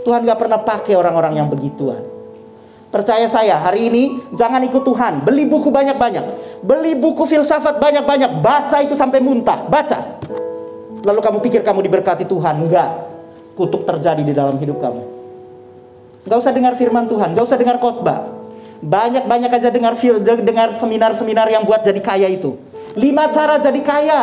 Tuhan 0.06 0.22
nggak 0.22 0.38
pernah 0.38 0.62
pakai 0.62 0.94
orang-orang 0.94 1.34
yang 1.34 1.50
begituan. 1.50 2.06
Percaya 2.94 3.26
saya, 3.26 3.58
hari 3.58 3.88
ini 3.90 4.02
jangan 4.38 4.62
ikut 4.62 4.86
Tuhan. 4.86 5.26
Beli 5.26 5.48
buku 5.48 5.72
banyak-banyak. 5.72 6.24
Beli 6.62 6.94
buku 6.94 7.26
filsafat 7.26 7.82
banyak-banyak. 7.82 8.38
Baca 8.38 8.78
itu 8.84 8.94
sampai 8.94 9.18
muntah. 9.18 9.66
Baca. 9.66 10.20
Lalu 11.02 11.20
kamu 11.24 11.38
pikir 11.42 11.60
kamu 11.66 11.88
diberkati 11.90 12.28
Tuhan. 12.28 12.68
Enggak. 12.68 13.11
Kutuk 13.52 13.84
terjadi 13.84 14.22
di 14.24 14.32
dalam 14.32 14.56
hidup 14.56 14.80
kamu. 14.80 15.02
Enggak 16.24 16.38
usah 16.38 16.52
dengar 16.54 16.72
firman 16.78 17.04
Tuhan. 17.10 17.36
Enggak 17.36 17.44
usah 17.44 17.58
dengar 17.58 17.76
khotbah. 17.76 18.30
Banyak-banyak 18.82 19.50
aja 19.50 19.68
dengar 19.70 19.94
dengar 20.42 20.74
seminar-seminar 20.74 21.46
yang 21.52 21.62
buat 21.62 21.86
jadi 21.86 22.00
kaya 22.02 22.28
itu. 22.32 22.58
Lima 22.98 23.30
cara 23.30 23.60
jadi 23.62 23.80
kaya. 23.84 24.22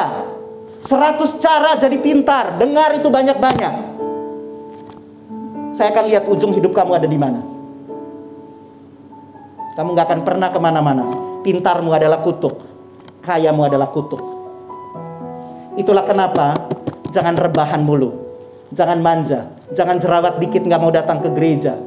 Seratus 0.84 1.40
cara 1.40 1.80
jadi 1.80 1.98
pintar. 2.00 2.60
Dengar 2.60 2.98
itu 2.98 3.08
banyak-banyak. 3.08 3.74
Saya 5.80 5.96
akan 5.96 6.06
lihat 6.12 6.28
ujung 6.28 6.52
hidup 6.52 6.76
kamu 6.76 7.00
ada 7.00 7.08
di 7.08 7.16
mana. 7.16 7.40
Kamu 9.80 9.96
nggak 9.96 10.08
akan 10.12 10.22
pernah 10.28 10.52
ke 10.52 10.60
mana-mana. 10.60 11.08
Pintarmu 11.40 11.96
adalah 11.96 12.20
kutuk, 12.20 12.60
kayamu 13.24 13.72
adalah 13.72 13.88
kutuk. 13.96 14.20
Itulah 15.80 16.04
kenapa 16.04 16.68
jangan 17.16 17.40
rebahan 17.40 17.88
mulu, 17.88 18.29
jangan 18.74 19.00
manja, 19.02 19.50
jangan 19.74 19.98
jerawat 19.98 20.38
dikit 20.38 20.62
nggak 20.66 20.82
mau 20.82 20.94
datang 20.94 21.22
ke 21.22 21.30
gereja, 21.34 21.78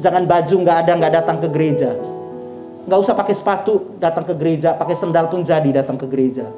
jangan 0.00 0.24
baju 0.24 0.54
nggak 0.64 0.78
ada 0.84 0.92
nggak 0.96 1.12
datang 1.22 1.36
ke 1.40 1.48
gereja, 1.52 1.90
nggak 2.88 2.98
usah 3.00 3.14
pakai 3.16 3.34
sepatu 3.36 3.96
datang 4.00 4.24
ke 4.24 4.34
gereja, 4.36 4.76
pakai 4.76 4.96
sendal 4.96 5.28
pun 5.28 5.44
jadi 5.44 5.84
datang 5.84 5.96
ke 5.96 6.06
gereja. 6.08 6.48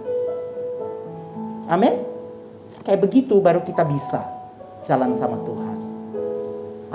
Amin. 1.66 1.98
Kayak 2.86 3.02
begitu 3.02 3.42
baru 3.42 3.66
kita 3.66 3.82
bisa 3.82 4.22
jalan 4.86 5.10
sama 5.18 5.42
Tuhan. 5.42 5.76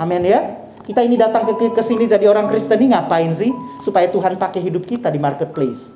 Amin 0.00 0.24
ya. 0.24 0.40
Kita 0.82 1.04
ini 1.04 1.14
datang 1.14 1.46
ke, 1.46 1.70
ke 1.70 1.82
sini 1.84 2.08
jadi 2.10 2.26
orang 2.26 2.50
Kristen 2.50 2.80
ini 2.80 2.96
ngapain 2.96 3.30
sih? 3.36 3.52
Supaya 3.84 4.08
Tuhan 4.10 4.40
pakai 4.40 4.64
hidup 4.64 4.88
kita 4.88 5.12
di 5.12 5.20
marketplace. 5.20 5.94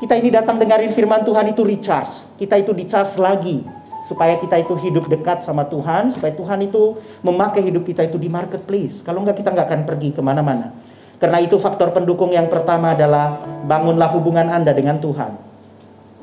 Kita 0.00 0.16
ini 0.16 0.32
datang 0.32 0.56
dengerin 0.56 0.94
firman 0.94 1.26
Tuhan 1.26 1.52
itu 1.52 1.62
recharge. 1.66 2.38
Kita 2.40 2.56
itu 2.56 2.72
dicas 2.72 3.18
lagi. 3.20 3.60
Supaya 4.02 4.34
kita 4.38 4.58
itu 4.58 4.74
hidup 4.78 5.06
dekat 5.06 5.46
sama 5.46 5.66
Tuhan. 5.66 6.10
Supaya 6.10 6.34
Tuhan 6.34 6.62
itu 6.66 6.98
memakai 7.22 7.62
hidup 7.62 7.86
kita 7.86 8.06
itu 8.06 8.18
di 8.18 8.26
marketplace. 8.26 9.06
Kalau 9.06 9.22
enggak 9.22 9.42
kita 9.42 9.54
enggak 9.54 9.70
akan 9.70 9.82
pergi 9.86 10.10
ke 10.10 10.20
mana-mana. 10.20 10.74
Karena 11.22 11.38
itu 11.38 11.54
faktor 11.62 11.94
pendukung 11.94 12.34
yang 12.34 12.50
pertama 12.50 12.98
adalah 12.98 13.38
bangunlah 13.62 14.10
hubungan 14.10 14.50
Anda 14.50 14.74
dengan 14.74 14.98
Tuhan. 14.98 15.38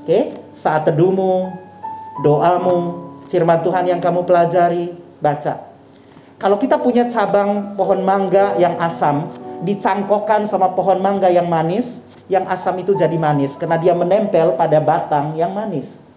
Oke, 0.03 0.35
saat 0.51 0.83
teduhmu, 0.83 1.55
doamu, 2.19 2.77
firman 3.31 3.63
Tuhan 3.63 3.87
yang 3.87 4.03
kamu 4.03 4.27
pelajari, 4.27 4.91
baca. 5.23 5.71
Kalau 6.35 6.59
kita 6.59 6.79
punya 6.79 7.07
cabang 7.07 7.79
pohon 7.79 8.03
mangga 8.03 8.59
yang 8.59 8.75
asam, 8.79 9.31
dicangkokkan 9.63 10.47
sama 10.47 10.71
pohon 10.75 10.99
mangga 10.99 11.31
yang 11.31 11.47
manis, 11.47 12.03
yang 12.31 12.43
asam 12.47 12.75
itu 12.79 12.95
jadi 12.95 13.15
manis 13.15 13.55
karena 13.55 13.75
dia 13.75 13.91
menempel 13.91 14.55
pada 14.55 14.79
batang 14.79 15.35
yang 15.35 15.51
manis. 15.51 16.08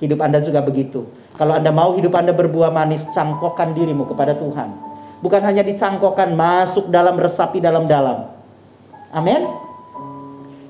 Hidup 0.00 0.24
Anda 0.24 0.40
juga 0.40 0.64
begitu. 0.64 1.04
Kalau 1.36 1.54
Anda 1.56 1.68
mau 1.70 1.92
hidup 1.94 2.16
Anda 2.16 2.32
berbuah 2.32 2.72
manis, 2.72 3.04
cangkokkan 3.12 3.76
dirimu 3.76 4.08
kepada 4.08 4.32
Tuhan. 4.32 4.72
Bukan 5.20 5.44
hanya 5.44 5.60
dicangkokkan, 5.60 6.32
masuk 6.32 6.88
dalam 6.88 7.20
resapi 7.20 7.60
dalam-dalam. 7.60 8.32
Amin. 9.12 9.44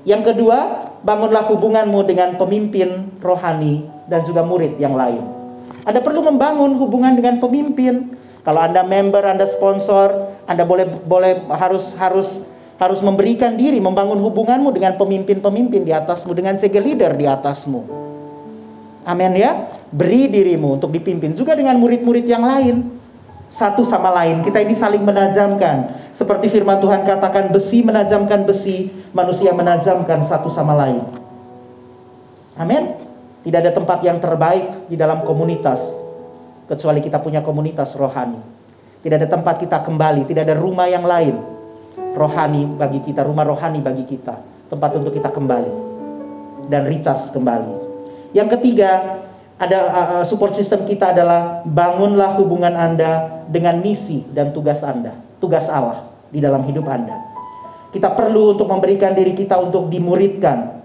Yang 0.03 0.33
kedua, 0.35 0.91
bangunlah 1.07 1.47
hubunganmu 1.47 1.99
dengan 2.03 2.35
pemimpin 2.35 3.15
rohani 3.23 3.87
dan 4.11 4.27
juga 4.27 4.43
murid 4.43 4.75
yang 4.75 4.99
lain. 4.99 5.23
Anda 5.87 6.03
perlu 6.03 6.19
membangun 6.27 6.75
hubungan 6.75 7.15
dengan 7.15 7.39
pemimpin, 7.39 8.19
kalau 8.43 8.59
Anda 8.59 8.83
member, 8.83 9.23
Anda 9.23 9.47
sponsor, 9.47 10.35
Anda 10.49 10.67
boleh 10.67 10.89
boleh 11.07 11.47
harus 11.55 11.95
harus 11.95 12.43
harus 12.81 12.99
memberikan 12.99 13.55
diri, 13.55 13.77
membangun 13.77 14.17
hubunganmu 14.17 14.73
dengan 14.73 14.97
pemimpin-pemimpin 14.97 15.85
di 15.85 15.93
atasmu, 15.93 16.33
dengan 16.33 16.57
CG 16.57 16.73
leader 16.81 17.13
di 17.13 17.29
atasmu. 17.29 18.10
Amin 19.01 19.33
ya. 19.37 19.67
Beri 19.91 20.29
dirimu 20.31 20.79
untuk 20.79 20.93
dipimpin 20.93 21.33
juga 21.33 21.57
dengan 21.57 21.75
murid-murid 21.81 22.25
yang 22.25 22.45
lain. 22.45 23.01
Satu 23.51 23.83
sama 23.83 24.15
lain, 24.15 24.47
kita 24.47 24.63
ini 24.63 24.71
saling 24.71 25.03
menajamkan. 25.03 25.91
Seperti 26.15 26.47
firman 26.47 26.79
Tuhan 26.79 27.03
katakan, 27.03 27.51
besi 27.51 27.83
menajamkan 27.83 28.47
besi, 28.47 28.87
manusia 29.11 29.51
menajamkan 29.51 30.23
satu 30.23 30.47
sama 30.47 30.71
lain. 30.71 31.03
Amin. 32.55 32.95
Tidak 33.43 33.59
ada 33.59 33.75
tempat 33.75 33.99
yang 34.07 34.23
terbaik 34.23 34.87
di 34.87 34.95
dalam 34.95 35.27
komunitas 35.27 35.83
kecuali 36.71 37.03
kita 37.03 37.19
punya 37.19 37.43
komunitas 37.43 37.91
rohani. 37.99 38.39
Tidak 39.03 39.17
ada 39.19 39.27
tempat 39.27 39.59
kita 39.59 39.83
kembali, 39.83 40.29
tidak 40.29 40.47
ada 40.47 40.55
rumah 40.55 40.87
yang 40.87 41.03
lain 41.03 41.35
rohani 42.15 42.69
bagi 42.79 43.03
kita, 43.03 43.27
rumah 43.27 43.43
rohani 43.43 43.83
bagi 43.83 44.07
kita, 44.07 44.39
tempat 44.71 44.95
untuk 44.95 45.11
kita 45.11 45.27
kembali 45.27 45.73
dan 46.71 46.87
recharge 46.87 47.33
kembali. 47.35 47.90
Yang 48.31 48.59
ketiga, 48.59 49.21
ada 49.61 49.79
uh, 49.91 50.23
support 50.25 50.57
system 50.57 50.89
kita 50.89 51.13
adalah 51.13 51.61
bangunlah 51.67 52.33
hubungan 52.41 52.73
Anda 52.73 53.43
dengan 53.45 53.77
misi 53.83 54.25
dan 54.31 54.55
tugas 54.55 54.81
Anda, 54.81 55.13
tugas 55.37 55.69
Allah 55.69 56.07
di 56.33 56.39
dalam 56.39 56.63
hidup 56.63 56.87
Anda. 56.87 57.13
Kita 57.91 58.15
perlu 58.15 58.55
untuk 58.55 58.71
memberikan 58.71 59.11
diri 59.11 59.35
kita 59.35 59.59
untuk 59.59 59.91
dimuridkan, 59.91 60.79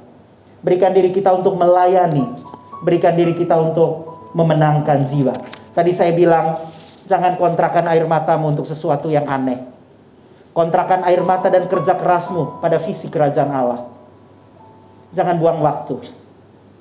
berikan 0.60 0.90
diri 0.90 1.14
kita 1.14 1.30
untuk 1.32 1.54
melayani, 1.54 2.26
berikan 2.82 3.14
diri 3.14 3.38
kita 3.38 3.54
untuk 3.54 4.18
memenangkan 4.34 5.06
jiwa. 5.06 5.38
Tadi 5.70 5.94
saya 5.94 6.10
bilang, 6.12 6.58
jangan 7.06 7.38
kontrakan 7.38 7.86
air 7.94 8.04
matamu 8.10 8.50
untuk 8.52 8.66
sesuatu 8.66 9.06
yang 9.06 9.24
aneh. 9.30 9.62
Kontrakan 10.50 11.06
air 11.06 11.22
mata 11.22 11.46
dan 11.46 11.70
kerja 11.70 11.94
kerasmu 11.94 12.58
pada 12.58 12.82
visi 12.82 13.06
kerajaan 13.06 13.50
Allah. 13.54 13.86
Jangan 15.14 15.38
buang 15.38 15.62
waktu. 15.62 16.25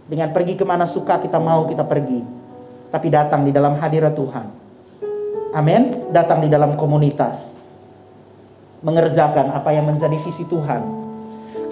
Dengan 0.05 0.29
pergi 0.29 0.53
ke 0.53 0.65
mana 0.65 0.85
suka 0.85 1.17
kita 1.17 1.41
mau 1.41 1.65
kita 1.65 1.81
pergi. 1.81 2.21
Tapi 2.93 3.07
datang 3.09 3.41
di 3.41 3.51
dalam 3.51 3.75
hadirat 3.81 4.13
Tuhan. 4.13 4.47
Amin. 5.57 6.13
Datang 6.13 6.45
di 6.45 6.49
dalam 6.51 6.77
komunitas. 6.77 7.57
Mengerjakan 8.85 9.49
apa 9.55 9.73
yang 9.73 9.89
menjadi 9.89 10.15
visi 10.21 10.45
Tuhan. 10.45 11.05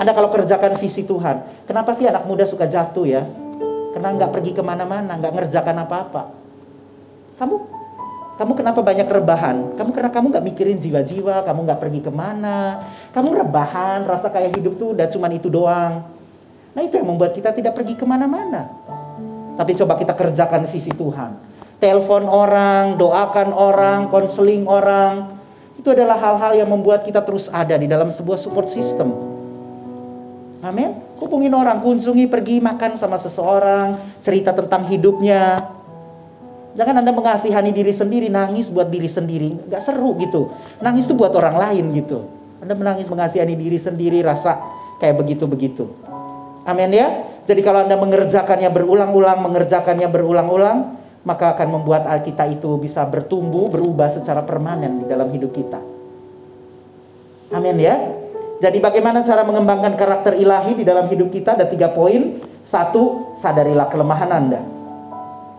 Anda 0.02 0.12
kalau 0.18 0.34
kerjakan 0.34 0.74
visi 0.82 1.06
Tuhan, 1.06 1.70
kenapa 1.70 1.94
sih 1.94 2.10
anak 2.10 2.26
muda 2.26 2.42
suka 2.50 2.66
jatuh 2.66 3.06
ya? 3.06 3.22
Karena 3.94 4.10
nggak 4.18 4.34
pergi 4.34 4.52
ke 4.58 4.66
mana-mana, 4.66 5.14
nggak 5.22 5.34
ngerjakan 5.38 5.86
apa-apa. 5.86 6.34
Kamu 7.38 7.56
kamu 8.34 8.52
kenapa 8.58 8.82
banyak 8.82 9.06
rebahan? 9.06 9.78
Kamu 9.78 9.90
karena 9.94 10.10
kamu 10.10 10.26
nggak 10.34 10.46
mikirin 10.50 10.78
jiwa-jiwa, 10.82 11.46
kamu 11.46 11.60
nggak 11.70 11.80
pergi 11.80 12.02
ke 12.02 12.10
mana, 12.10 12.82
kamu 13.14 13.46
rebahan, 13.46 14.10
rasa 14.10 14.34
kayak 14.34 14.58
hidup 14.58 14.74
tuh 14.82 14.98
udah 14.98 15.06
cuman 15.06 15.32
itu 15.38 15.54
doang. 15.54 16.02
Nah 16.74 16.82
itu 16.82 16.98
yang 16.98 17.10
membuat 17.10 17.38
kita 17.38 17.54
tidak 17.54 17.78
pergi 17.78 17.94
ke 17.94 18.06
mana-mana. 18.06 18.70
Tapi 19.54 19.72
coba 19.78 19.94
kita 19.98 20.18
kerjakan 20.18 20.66
visi 20.66 20.90
Tuhan. 20.90 21.38
Telepon 21.78 22.26
orang, 22.26 22.98
doakan 22.98 23.50
orang, 23.54 24.00
konseling 24.10 24.66
orang. 24.66 25.30
Itu 25.78 25.94
adalah 25.94 26.18
hal-hal 26.18 26.66
yang 26.66 26.70
membuat 26.70 27.06
kita 27.06 27.22
terus 27.22 27.52
ada 27.54 27.78
di 27.78 27.86
dalam 27.86 28.10
sebuah 28.10 28.40
support 28.40 28.72
system. 28.72 29.14
Amin. 30.64 30.96
Hubungin 31.20 31.52
orang, 31.54 31.84
kunjungi, 31.84 32.26
pergi 32.32 32.64
makan 32.64 32.96
sama 32.96 33.20
seseorang, 33.20 34.00
cerita 34.24 34.56
tentang 34.56 34.88
hidupnya, 34.88 35.60
Jangan 36.74 37.06
Anda 37.06 37.14
mengasihani 37.14 37.70
diri 37.70 37.94
sendiri, 37.94 38.34
nangis 38.34 38.74
buat 38.74 38.90
diri 38.90 39.06
sendiri. 39.06 39.70
Gak 39.70 39.82
seru 39.86 40.18
gitu. 40.18 40.50
Nangis 40.82 41.06
itu 41.06 41.14
buat 41.14 41.30
orang 41.38 41.62
lain 41.62 41.94
gitu. 41.94 42.26
Anda 42.66 42.74
menangis 42.74 43.06
mengasihani 43.06 43.54
diri 43.54 43.78
sendiri, 43.78 44.26
rasa 44.26 44.58
kayak 44.98 45.22
begitu-begitu. 45.22 45.86
Amin 46.64 46.92
ya. 46.96 47.08
Jadi 47.44 47.60
kalau 47.60 47.84
Anda 47.84 48.00
mengerjakannya 48.00 48.72
berulang-ulang, 48.72 49.44
mengerjakannya 49.44 50.08
berulang-ulang, 50.08 50.96
maka 51.28 51.56
akan 51.56 51.80
membuat 51.80 52.08
kita 52.24 52.48
itu 52.48 52.80
bisa 52.80 53.04
bertumbuh, 53.08 53.68
berubah 53.68 54.08
secara 54.08 54.44
permanen 54.44 55.04
di 55.04 55.06
dalam 55.12 55.28
hidup 55.32 55.52
kita. 55.52 55.80
Amin 57.52 57.80
ya. 57.80 58.00
Jadi 58.64 58.80
bagaimana 58.80 59.28
cara 59.28 59.44
mengembangkan 59.44 60.00
karakter 60.00 60.40
ilahi 60.40 60.80
di 60.80 60.88
dalam 60.88 61.12
hidup 61.12 61.36
kita? 61.36 61.60
Ada 61.60 61.68
tiga 61.68 61.92
poin. 61.92 62.40
Satu, 62.64 63.36
sadarilah 63.36 63.92
kelemahan 63.92 64.32
Anda. 64.32 64.64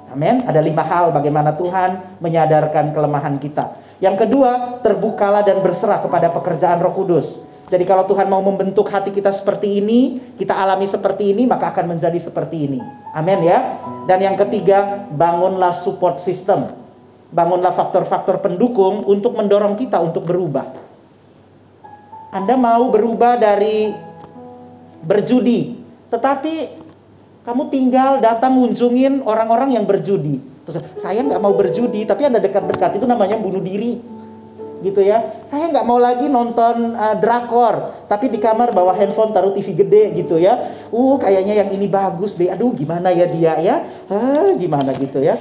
Amin. 0.08 0.40
Ada 0.48 0.64
lima 0.64 0.80
hal 0.80 1.12
bagaimana 1.12 1.52
Tuhan 1.52 2.16
menyadarkan 2.24 2.96
kelemahan 2.96 3.36
kita. 3.36 3.76
Yang 4.00 4.24
kedua, 4.24 4.80
terbukalah 4.80 5.44
dan 5.44 5.60
berserah 5.60 6.00
kepada 6.00 6.32
pekerjaan 6.32 6.80
Roh 6.80 6.96
Kudus. 6.96 7.44
Jadi 7.64 7.84
kalau 7.88 8.04
Tuhan 8.04 8.28
mau 8.28 8.44
membentuk 8.44 8.84
hati 8.92 9.08
kita 9.08 9.32
seperti 9.32 9.80
ini, 9.80 10.20
kita 10.36 10.52
alami 10.52 10.84
seperti 10.84 11.32
ini, 11.32 11.48
maka 11.48 11.72
akan 11.72 11.96
menjadi 11.96 12.20
seperti 12.20 12.68
ini. 12.68 12.80
Amin 13.16 13.40
ya. 13.40 13.80
Dan 14.04 14.20
yang 14.20 14.36
ketiga, 14.36 15.08
bangunlah 15.08 15.72
support 15.72 16.20
system. 16.20 16.68
Bangunlah 17.32 17.72
faktor-faktor 17.72 18.44
pendukung 18.44 19.08
untuk 19.08 19.32
mendorong 19.32 19.80
kita 19.80 19.96
untuk 19.96 20.28
berubah. 20.28 20.76
Anda 22.34 22.54
mau 22.60 22.92
berubah 22.92 23.40
dari 23.40 23.96
berjudi, 25.00 25.80
tetapi 26.12 26.54
kamu 27.48 27.62
tinggal 27.72 28.20
datang 28.20 28.60
ngunjungin 28.60 29.24
orang-orang 29.24 29.76
yang 29.76 29.88
berjudi. 29.88 30.40
Terus 30.64 30.80
saya 30.96 31.20
nggak 31.20 31.40
mau 31.40 31.52
berjudi, 31.56 32.04
tapi 32.08 32.28
Anda 32.28 32.40
dekat-dekat 32.40 33.00
itu 33.00 33.06
namanya 33.08 33.36
bunuh 33.36 33.60
diri 33.60 34.00
gitu 34.84 35.00
ya. 35.00 35.40
Saya 35.48 35.72
nggak 35.72 35.86
mau 35.88 35.96
lagi 35.96 36.28
nonton 36.28 36.92
uh, 36.92 37.16
drakor, 37.16 38.04
tapi 38.04 38.28
di 38.28 38.36
kamar 38.36 38.76
bawa 38.76 38.92
handphone 38.92 39.32
taruh 39.32 39.56
TV 39.56 39.72
gede 39.72 40.12
gitu 40.20 40.36
ya. 40.36 40.60
Uh, 40.92 41.16
kayaknya 41.16 41.64
yang 41.64 41.72
ini 41.72 41.88
bagus 41.88 42.36
deh. 42.36 42.52
Aduh, 42.52 42.76
gimana 42.76 43.08
ya 43.08 43.24
dia 43.24 43.56
ya? 43.56 43.76
Gimana 44.60 44.92
gitu 45.00 45.24
ya. 45.24 45.40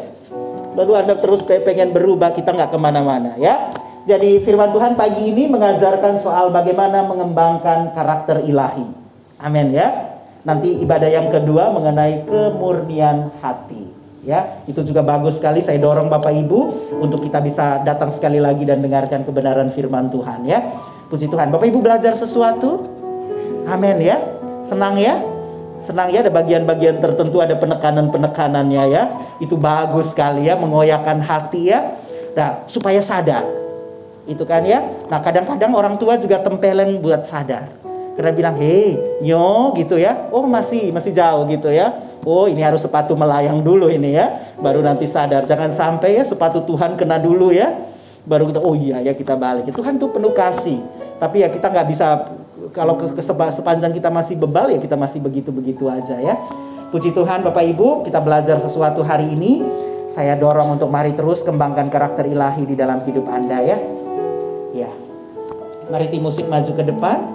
Lalu 0.80 0.92
Anda 0.96 1.20
terus 1.20 1.44
pengen 1.44 1.92
berubah, 1.92 2.32
kita 2.32 2.56
nggak 2.56 2.72
ke 2.72 2.80
mana-mana 2.80 3.36
ya. 3.36 3.70
Jadi 4.08 4.40
firman 4.44 4.72
Tuhan 4.72 4.96
pagi 4.96 5.32
ini 5.32 5.52
mengajarkan 5.52 6.20
soal 6.20 6.52
bagaimana 6.52 7.04
mengembangkan 7.04 7.92
karakter 7.92 8.48
ilahi. 8.48 8.88
Amin 9.44 9.76
ya. 9.76 10.16
Nanti 10.44 10.80
ibadah 10.84 11.08
yang 11.08 11.28
kedua 11.32 11.72
mengenai 11.72 12.28
kemurnian 12.28 13.32
hati 13.40 13.83
ya 14.24 14.64
itu 14.66 14.82
juga 14.84 15.04
bagus 15.04 15.40
sekali. 15.40 15.60
Saya 15.60 15.80
dorong 15.80 16.08
Bapak 16.08 16.32
Ibu 16.32 16.60
untuk 17.04 17.24
kita 17.24 17.44
bisa 17.44 17.84
datang 17.84 18.10
sekali 18.10 18.40
lagi 18.40 18.64
dan 18.64 18.80
dengarkan 18.80 19.28
kebenaran 19.28 19.70
firman 19.70 20.10
Tuhan 20.10 20.48
ya. 20.48 20.60
Puji 21.12 21.30
Tuhan. 21.30 21.52
Bapak 21.54 21.68
Ibu 21.70 21.80
belajar 21.84 22.18
sesuatu? 22.18 22.88
Amin 23.70 24.02
ya. 24.02 24.18
Senang 24.66 24.98
ya. 24.98 25.20
Senang 25.84 26.10
ya. 26.10 26.26
Ada 26.26 26.32
bagian-bagian 26.34 27.04
tertentu 27.04 27.44
ada 27.44 27.54
penekanan-penekanannya 27.60 28.84
ya. 28.90 29.04
Itu 29.38 29.60
bagus 29.60 30.16
sekali 30.16 30.50
ya. 30.50 30.58
Mengoyakkan 30.58 31.22
hati 31.22 31.70
ya. 31.70 32.00
Nah 32.34 32.66
supaya 32.66 33.04
sadar. 33.04 33.46
Itu 34.26 34.48
kan 34.48 34.64
ya. 34.64 34.82
Nah 35.12 35.20
kadang-kadang 35.22 35.76
orang 35.76 35.96
tua 36.00 36.18
juga 36.18 36.42
tempeleng 36.42 37.04
buat 37.04 37.28
sadar 37.28 37.83
karena 38.14 38.32
bilang 38.34 38.56
hei 38.58 38.98
nyo 39.26 39.74
gitu 39.74 39.98
ya. 39.98 40.30
Oh 40.30 40.46
masih 40.46 40.94
masih 40.94 41.14
jauh 41.14 41.46
gitu 41.50 41.70
ya. 41.74 41.94
Oh 42.24 42.48
ini 42.48 42.64
harus 42.64 42.80
sepatu 42.80 43.18
melayang 43.18 43.60
dulu 43.66 43.90
ini 43.90 44.16
ya 44.16 44.56
baru 44.62 44.86
nanti 44.86 45.10
sadar. 45.10 45.50
Jangan 45.50 45.74
sampai 45.74 46.22
ya 46.22 46.24
sepatu 46.24 46.62
Tuhan 46.64 46.96
kena 46.96 47.18
dulu 47.18 47.50
ya. 47.50 47.74
Baru 48.24 48.48
kita 48.48 48.64
oh 48.64 48.78
iya 48.78 49.04
ya 49.04 49.14
kita 49.18 49.36
balik. 49.36 49.68
Tuhan 49.74 49.98
tuh 50.00 50.14
penuh 50.14 50.32
kasih. 50.32 50.80
Tapi 51.18 51.44
ya 51.44 51.50
kita 51.50 51.68
nggak 51.74 51.88
bisa 51.90 52.32
kalau 52.72 52.96
ke, 52.96 53.12
ke 53.12 53.22
sepanjang 53.26 53.92
kita 53.92 54.08
masih 54.08 54.40
bebal 54.40 54.72
ya 54.72 54.80
kita 54.80 54.96
masih 54.96 55.20
begitu 55.20 55.50
begitu 55.50 55.90
aja 55.90 56.16
ya. 56.22 56.38
Puji 56.94 57.12
Tuhan 57.18 57.42
Bapak 57.42 57.66
Ibu 57.74 58.06
kita 58.06 58.22
belajar 58.22 58.62
sesuatu 58.62 59.02
hari 59.02 59.34
ini. 59.34 59.66
Saya 60.14 60.38
dorong 60.38 60.78
untuk 60.78 60.94
mari 60.94 61.18
terus 61.18 61.42
kembangkan 61.42 61.90
karakter 61.90 62.30
ilahi 62.30 62.70
di 62.70 62.78
dalam 62.78 63.02
hidup 63.02 63.26
Anda 63.26 63.66
ya. 63.66 63.78
Ya. 64.78 64.90
Mari 65.90 66.14
tim 66.14 66.22
musik 66.22 66.46
maju 66.46 66.70
ke 66.70 66.86
depan 66.86 67.33